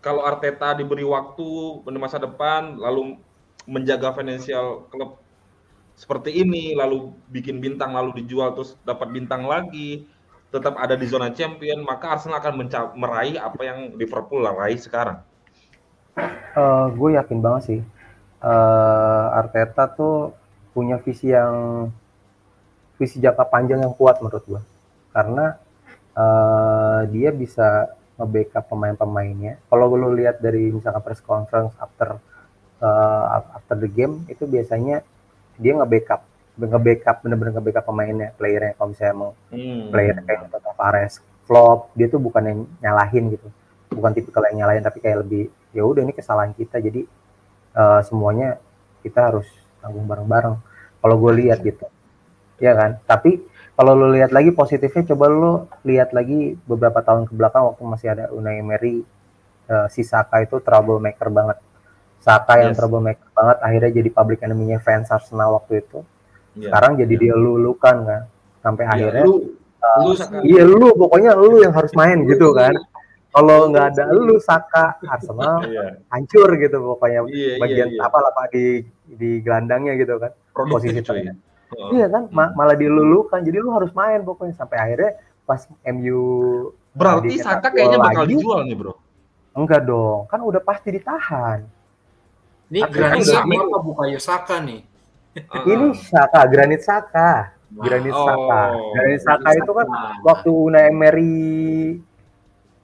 [0.00, 1.48] kalau Arteta diberi waktu
[1.84, 3.20] pada masa depan, lalu
[3.68, 5.20] menjaga financial klub
[6.02, 10.08] seperti ini, lalu bikin bintang, lalu dijual terus dapat bintang lagi,
[10.54, 15.18] tetap ada di zona champion, maka Arsenal akan menca- meraih apa yang Liverpool raih sekarang.
[16.98, 17.78] gue yakin banget sih
[18.40, 20.32] Eh, Arteta tuh
[20.72, 21.84] punya visi yang
[22.96, 24.62] visi jangka panjang yang kuat menurut gua.
[25.12, 25.56] Karena
[26.14, 29.60] uh, dia bisa nge-backup pemain-pemainnya.
[29.68, 32.16] Kalau lu lihat dari misalkan press conference after
[32.80, 35.04] uh, after the game itu biasanya
[35.56, 36.24] dia nge-backup
[36.60, 39.88] nge-backup bener-bener nge-backup pemainnya, playernya kalau misalnya mau hmm.
[39.92, 41.14] player kayak Toto Fares
[41.48, 43.48] flop, dia tuh bukan yang nyalahin gitu.
[43.90, 47.04] Bukan tipikal yang nyalahin tapi kayak lebih ya udah ini kesalahan kita jadi
[47.74, 48.58] uh, semuanya
[49.04, 49.46] kita harus
[49.80, 50.56] tanggung bareng-bareng.
[51.00, 51.88] Kalau gue lihat gitu.
[52.60, 53.00] Ya kan?
[53.08, 53.40] Tapi
[53.80, 58.08] kalau lu lihat lagi positifnya coba lu lihat lagi beberapa tahun ke belakang waktu masih
[58.12, 59.00] ada Unai Emery
[59.72, 61.56] uh, si Saka itu troublemaker banget
[62.20, 62.68] Saka yes.
[62.68, 66.04] yang troublemaker banget akhirnya jadi public enemy-nya fans Arsenal waktu itu
[66.60, 66.68] yeah.
[66.68, 67.22] sekarang jadi yeah.
[67.24, 68.22] dia lulukan kan
[68.60, 69.34] sampai yeah, akhirnya lu,
[69.80, 70.12] uh, lu
[70.44, 72.76] iya lu pokoknya lu yang harus main gitu kan
[73.30, 75.98] kalau nggak ada lu Saka Arsenal yeah.
[76.10, 78.06] hancur gitu pokoknya yeah, iya, bagian yeah, yeah.
[78.06, 81.14] apa lah pak di di gelandangnya gitu kan posisi itu
[81.70, 81.94] Oh.
[81.94, 83.38] Iya kan, Ma malah dilulukan.
[83.46, 86.22] Jadi lu harus main pokoknya sampai akhirnya pas MU
[86.90, 88.94] Berarti Saka kayaknya bakal lagi, dijual nih, Bro.
[89.54, 91.62] Enggak dong, kan udah pasti ditahan.
[92.70, 94.80] Ini Granit Saka apa bukan Saka nih?
[95.70, 97.54] Ini Saka, Granit Saka.
[97.70, 98.62] Granit Saka.
[98.74, 99.88] Oh, Granit Saka itu kan
[100.26, 102.02] waktu Unai Emery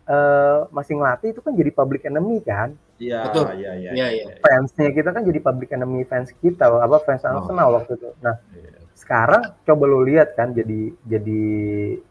[0.07, 2.75] uh, masih ngelatih itu kan jadi public enemy kan.
[2.97, 3.45] Iya, betul.
[3.61, 3.91] Iya, iya.
[3.93, 4.25] Iya, iya.
[4.41, 7.43] Fansnya kita kan jadi public enemy fans kita, apa fans oh.
[7.43, 7.73] Arsenal oh.
[7.83, 8.09] waktu itu.
[8.25, 11.43] Nah, yeah sekarang coba lo lihat kan jadi jadi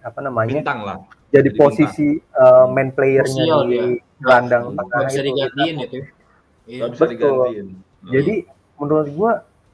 [0.05, 0.97] apa namanya bintang lah
[1.33, 5.97] jadi, jadi posisi uh, main playernya di gelandang tengah bisa itu digantiin itu
[6.69, 6.85] iya.
[6.85, 8.11] bisa digantiin hmm.
[8.13, 8.35] jadi
[8.77, 9.31] menurut gua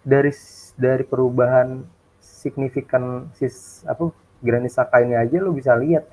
[0.07, 0.31] dari
[0.79, 1.83] dari perubahan
[2.23, 4.07] signifikan sis apa
[4.39, 6.07] Granit Saka ini aja lo bisa lihat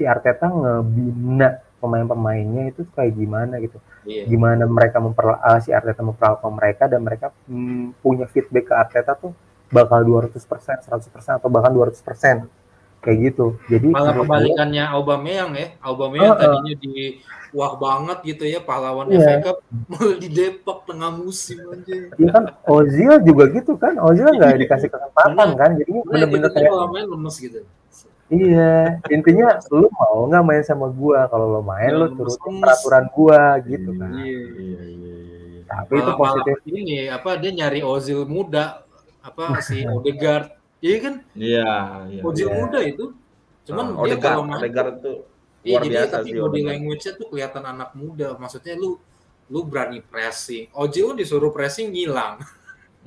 [0.00, 3.76] si Arteta ngebina pemain-pemainnya itu kayak gimana gitu.
[4.08, 4.24] Iya.
[4.24, 9.12] Gimana mereka memper uh, si Arteta memperlakukan mereka dan mereka mm, punya feedback ke Arteta
[9.12, 9.36] tuh
[9.68, 10.88] bakal 200%, 100%
[11.36, 12.48] atau bahkan 200%
[13.04, 13.60] kayak gitu.
[13.68, 15.68] Jadi malah kebalikannya Aubameyang ya.
[15.84, 17.20] Aubameyang uh, uh, tadinya di
[17.52, 19.20] wah banget gitu ya pahlawan yeah.
[19.20, 19.56] FA Cup
[19.88, 21.96] malah di Depok tengah musim aja.
[22.16, 24.00] Iya kan Ozil juga gitu kan.
[24.00, 25.70] Ozil nggak dikasih kesempatan kan.
[25.76, 27.60] Jadi bener-bener kayak main lemes gitu.
[28.30, 31.26] Iya, intinya lu mau nggak main sama gua?
[31.26, 34.10] Kalau lo main, lu turutin peraturan gua gitu kan.
[34.22, 35.14] Iya, iya, iya.
[35.18, 35.60] iya.
[35.66, 36.56] Tapi malah, itu positif.
[36.62, 38.86] Ini apa dia nyari Ozil muda
[39.20, 41.72] apa si Odegaard iya kan iya
[42.08, 42.56] iya Ozil iya.
[42.56, 43.04] muda itu
[43.68, 45.14] cuman oh, dia Odegaard, kalau main Odegaard itu
[45.60, 48.96] iya jadi biasa tapi sih, body language-nya tuh kelihatan anak muda maksudnya lu
[49.50, 52.40] lu berani pressing Ozil disuruh pressing ngilang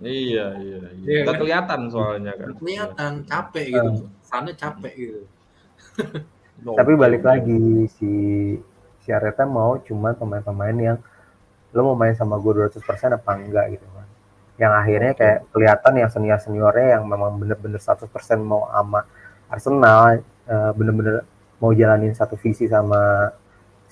[0.01, 1.35] iya iya iya yeah, kan?
[1.41, 5.21] kelihatan soalnya kan kelihatan capek gitu sana capek gitu.
[6.79, 8.13] Tapi balik lagi si
[9.05, 10.97] si Areta mau cuma pemain-pemain yang
[11.73, 12.81] lo mau main sama gue 200%
[13.13, 14.07] apa enggak gitu kan
[14.61, 18.05] yang akhirnya kayak kelihatan yang senior seniornya yang memang bener-bener 100%
[18.45, 19.01] mau ama
[19.49, 21.25] Arsenal uh, bener-bener
[21.57, 23.33] mau jalanin satu visi sama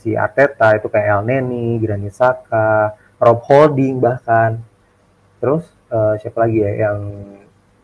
[0.01, 4.57] si Arteta itu kayak El Neni, Granit Saka, Rob Holding bahkan.
[5.37, 6.99] Terus uh, siapa lagi ya yang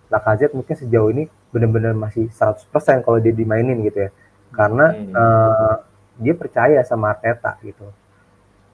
[0.09, 4.11] Lacazette mungkin sejauh ini bener-bener masih 100% kalau dia dimainin gitu ya.
[4.51, 5.13] Karena hmm.
[5.13, 5.75] uh,
[6.17, 7.87] dia percaya sama Arteta gitu.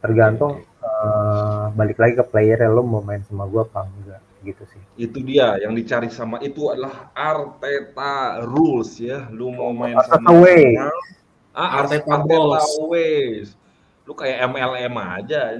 [0.04, 4.84] Tergantung uh, balik lagi ke player lo mau main sama gue apa enggak gitu sih.
[5.00, 9.28] Itu dia yang dicari sama itu adalah Arteta rules ya.
[9.32, 10.76] Lu mau main Arteta sama way.
[11.56, 12.68] ah Arteta, Arteta balls.
[12.92, 13.48] Ways.
[14.04, 15.56] Lu kayak MLM aja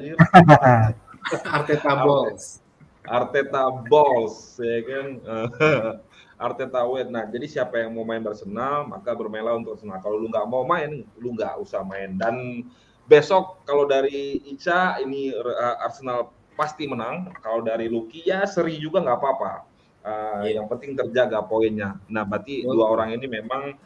[1.56, 2.60] Arteta balls.
[3.04, 5.08] Arteta balls ya kan
[6.38, 7.06] Arteta way.
[7.06, 10.02] Nah, jadi siapa yang mau main Arsenal, maka bermainlah untuk Arsenal.
[10.02, 12.18] Kalau lu nggak mau main, lu nggak usah main.
[12.18, 12.68] Dan
[13.06, 17.32] besok kalau dari Ica ini uh, Arsenal pasti menang.
[17.42, 19.54] Kalau dari Luki ya seri juga nggak apa-apa.
[20.04, 20.60] Uh, yeah.
[20.62, 21.96] Yang penting terjaga poinnya.
[22.12, 22.72] Nah, berarti yeah.
[22.72, 23.78] dua orang ini memang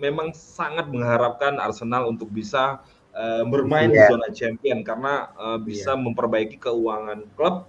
[0.00, 2.80] memang sangat mengharapkan Arsenal untuk bisa
[3.12, 4.08] uh, bermain yeah.
[4.08, 6.00] di zona champion karena uh, bisa yeah.
[6.00, 7.68] memperbaiki keuangan klub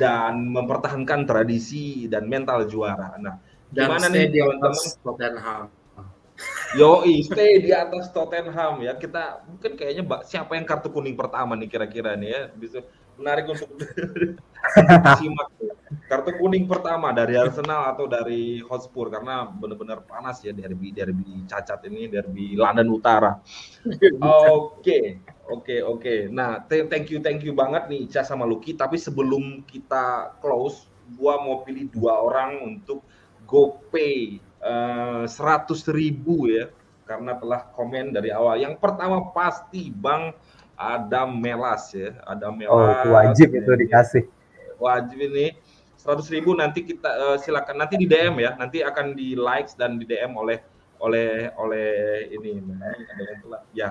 [0.00, 3.14] dan mempertahankan tradisi dan mental juara.
[3.18, 3.38] Nah,
[3.70, 5.70] dan gimana nih teman-teman?
[6.74, 8.98] Yo, stay di atas Tottenham ya.
[8.98, 12.42] Kita mungkin kayaknya siapa yang kartu kuning pertama nih kira-kira nih ya.
[12.50, 12.82] Bisa
[13.14, 13.70] menarik untuk
[15.22, 15.48] simak
[16.04, 21.80] kartu kuning pertama dari Arsenal atau dari Hotspur karena benar-benar panas ya derby derby cacat
[21.88, 23.40] ini derby London Utara.
[24.20, 26.14] Oke, oke, oke.
[26.28, 28.76] Nah, thank you thank you banget nih Ica sama Lucky.
[28.76, 33.04] Tapi sebelum kita close, gua mau pilih dua orang untuk
[33.44, 36.72] GoPay Eh, seratus ribu ya
[37.04, 38.56] karena telah komen dari awal.
[38.56, 40.32] Yang pertama pasti Bang
[40.72, 43.04] Adam Melas ya, Adam Melas.
[43.04, 43.60] Oh, wajib ya.
[43.60, 44.24] itu dikasih.
[44.80, 45.52] Wajib ini
[46.04, 47.80] 100 ribu nanti kita uh, silakan.
[47.80, 48.52] Nanti di DM ya.
[48.60, 50.60] Nanti akan di likes dan di DM oleh
[51.00, 51.90] oleh oleh
[52.28, 53.62] ini ada yang telat.
[53.72, 53.88] Ya.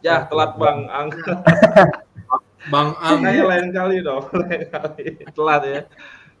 [0.00, 1.08] Ya telat bang Ang.
[2.72, 3.20] Bang Ang.
[3.24, 4.24] Lain kali dong.
[4.40, 5.20] Lain kali.
[5.36, 5.80] Telat ya.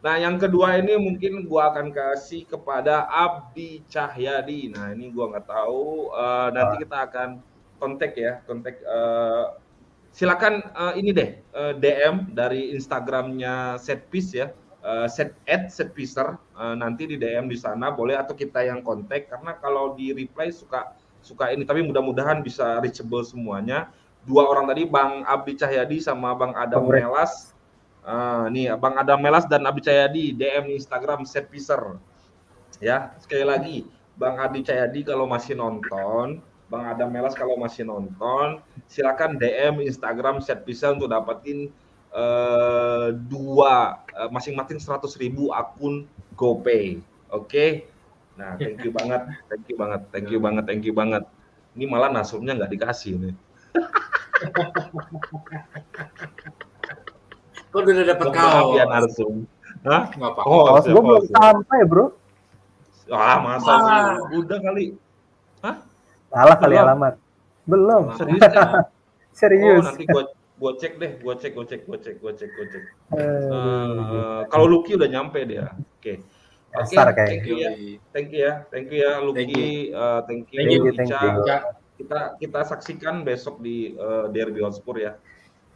[0.00, 4.72] Nah, yang kedua ini mungkin gua akan kasih kepada Abdi Cahyadi.
[4.72, 6.08] Nah, ini gua nggak tahu.
[6.16, 7.28] Uh, nanti kita akan
[7.76, 8.80] kontak ya, kontak.
[8.80, 9.60] Uh,
[10.16, 14.48] silakan uh, ini deh uh, DM dari Instagramnya Setpiece ya,
[14.84, 16.36] uh, set at setpicer.
[16.56, 20.52] Uh, nanti di DM di sana boleh atau kita yang kontak karena kalau di reply
[20.52, 21.64] suka suka ini.
[21.64, 23.92] Tapi mudah-mudahan bisa reachable semuanya.
[24.24, 27.50] Dua orang tadi, Bang Abdi Cahyadi sama Bang Adam Melas
[28.00, 32.00] Uh, nih Bang Adam Melas dan Abi Cahyadi DM Instagram Set Piser.
[32.80, 33.76] Ya, sekali lagi
[34.16, 36.40] Bang Adi Cahyadi kalau masih nonton,
[36.72, 41.68] Bang Adam Melas kalau masih nonton, silakan DM Instagram Set Piser untuk dapetin
[42.14, 47.02] uh, dua uh, masing-masing 100 ribu akun GoPay.
[47.30, 47.46] Oke.
[47.46, 47.70] Okay?
[48.38, 49.20] Nah, thank you banget,
[49.52, 51.24] thank you banget, thank you banget, thank you banget.
[51.76, 53.34] Ini malah nasumnya nggak dikasih nih.
[57.70, 58.74] Kok udah dapet kaos?
[58.74, 59.46] Ya narsum.
[59.86, 60.10] Hah?
[60.42, 62.16] Oh, kaos gue belum sampai, bro.
[63.10, 63.78] Ah, masa ah.
[63.78, 64.38] sih?
[64.42, 64.98] Udah kali.
[65.62, 65.76] Hah?
[66.30, 67.14] Salah kali alamat.
[67.66, 68.10] Belum.
[68.18, 68.64] Serius ya?
[69.40, 69.84] Serius.
[69.86, 70.24] Oh, nanti gua
[70.60, 72.84] gua cek deh, gua cek, gua cek, gua cek, gua cek, gua cek.
[73.16, 75.72] Uh, kalau Lucky udah nyampe dia.
[75.72, 75.96] Oke.
[75.98, 76.16] Okay.
[76.70, 77.70] Oke, okay, thank you ya.
[78.14, 78.52] Thank you ya.
[78.70, 79.34] Thank you ya Lucky.
[79.42, 79.66] Thank you.
[79.90, 81.32] Uh, thank you, thank you, thank you.
[82.00, 85.18] Kita kita saksikan besok di uh, Derby Hotspur ya.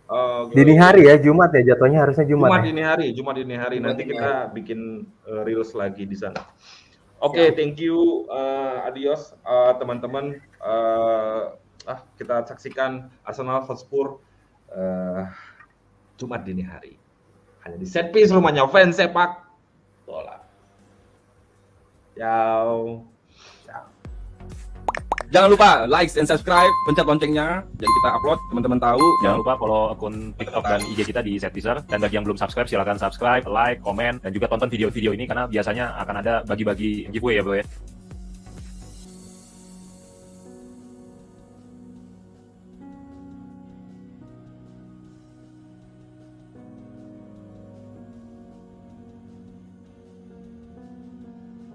[0.05, 2.53] Uh, dini hari ya Jumat ya jatuhnya harusnya Jumat.
[2.53, 2.67] Jumat ya?
[2.69, 3.77] dini hari, Jumat dini hari.
[3.81, 4.53] Jumat Nanti kita hari.
[4.53, 4.81] bikin
[5.27, 6.45] uh, reels lagi di sana.
[7.25, 9.33] Oke, okay, thank you, uh, adios
[9.81, 10.45] teman-teman.
[10.61, 14.21] Uh, uh, ah, kita saksikan Arsenal Hotspur
[14.75, 15.23] uh,
[16.19, 16.95] Jumat dini hari.
[17.65, 19.41] Hanya di set piece rumahnya fans sepak
[20.05, 20.37] bola.
[22.15, 23.03] Ciao.
[25.35, 29.03] Jangan lupa like dan subscribe, pencet loncengnya, jadi kita upload, teman-teman tahu.
[29.27, 31.83] Jangan lupa follow akun TikTok dan IG kita di Setteaser.
[31.91, 35.51] Dan bagi yang belum subscribe, silahkan subscribe, like, komen, dan juga tonton video-video ini karena
[35.51, 37.67] biasanya akan ada bagi-bagi giveaway ya bro ya.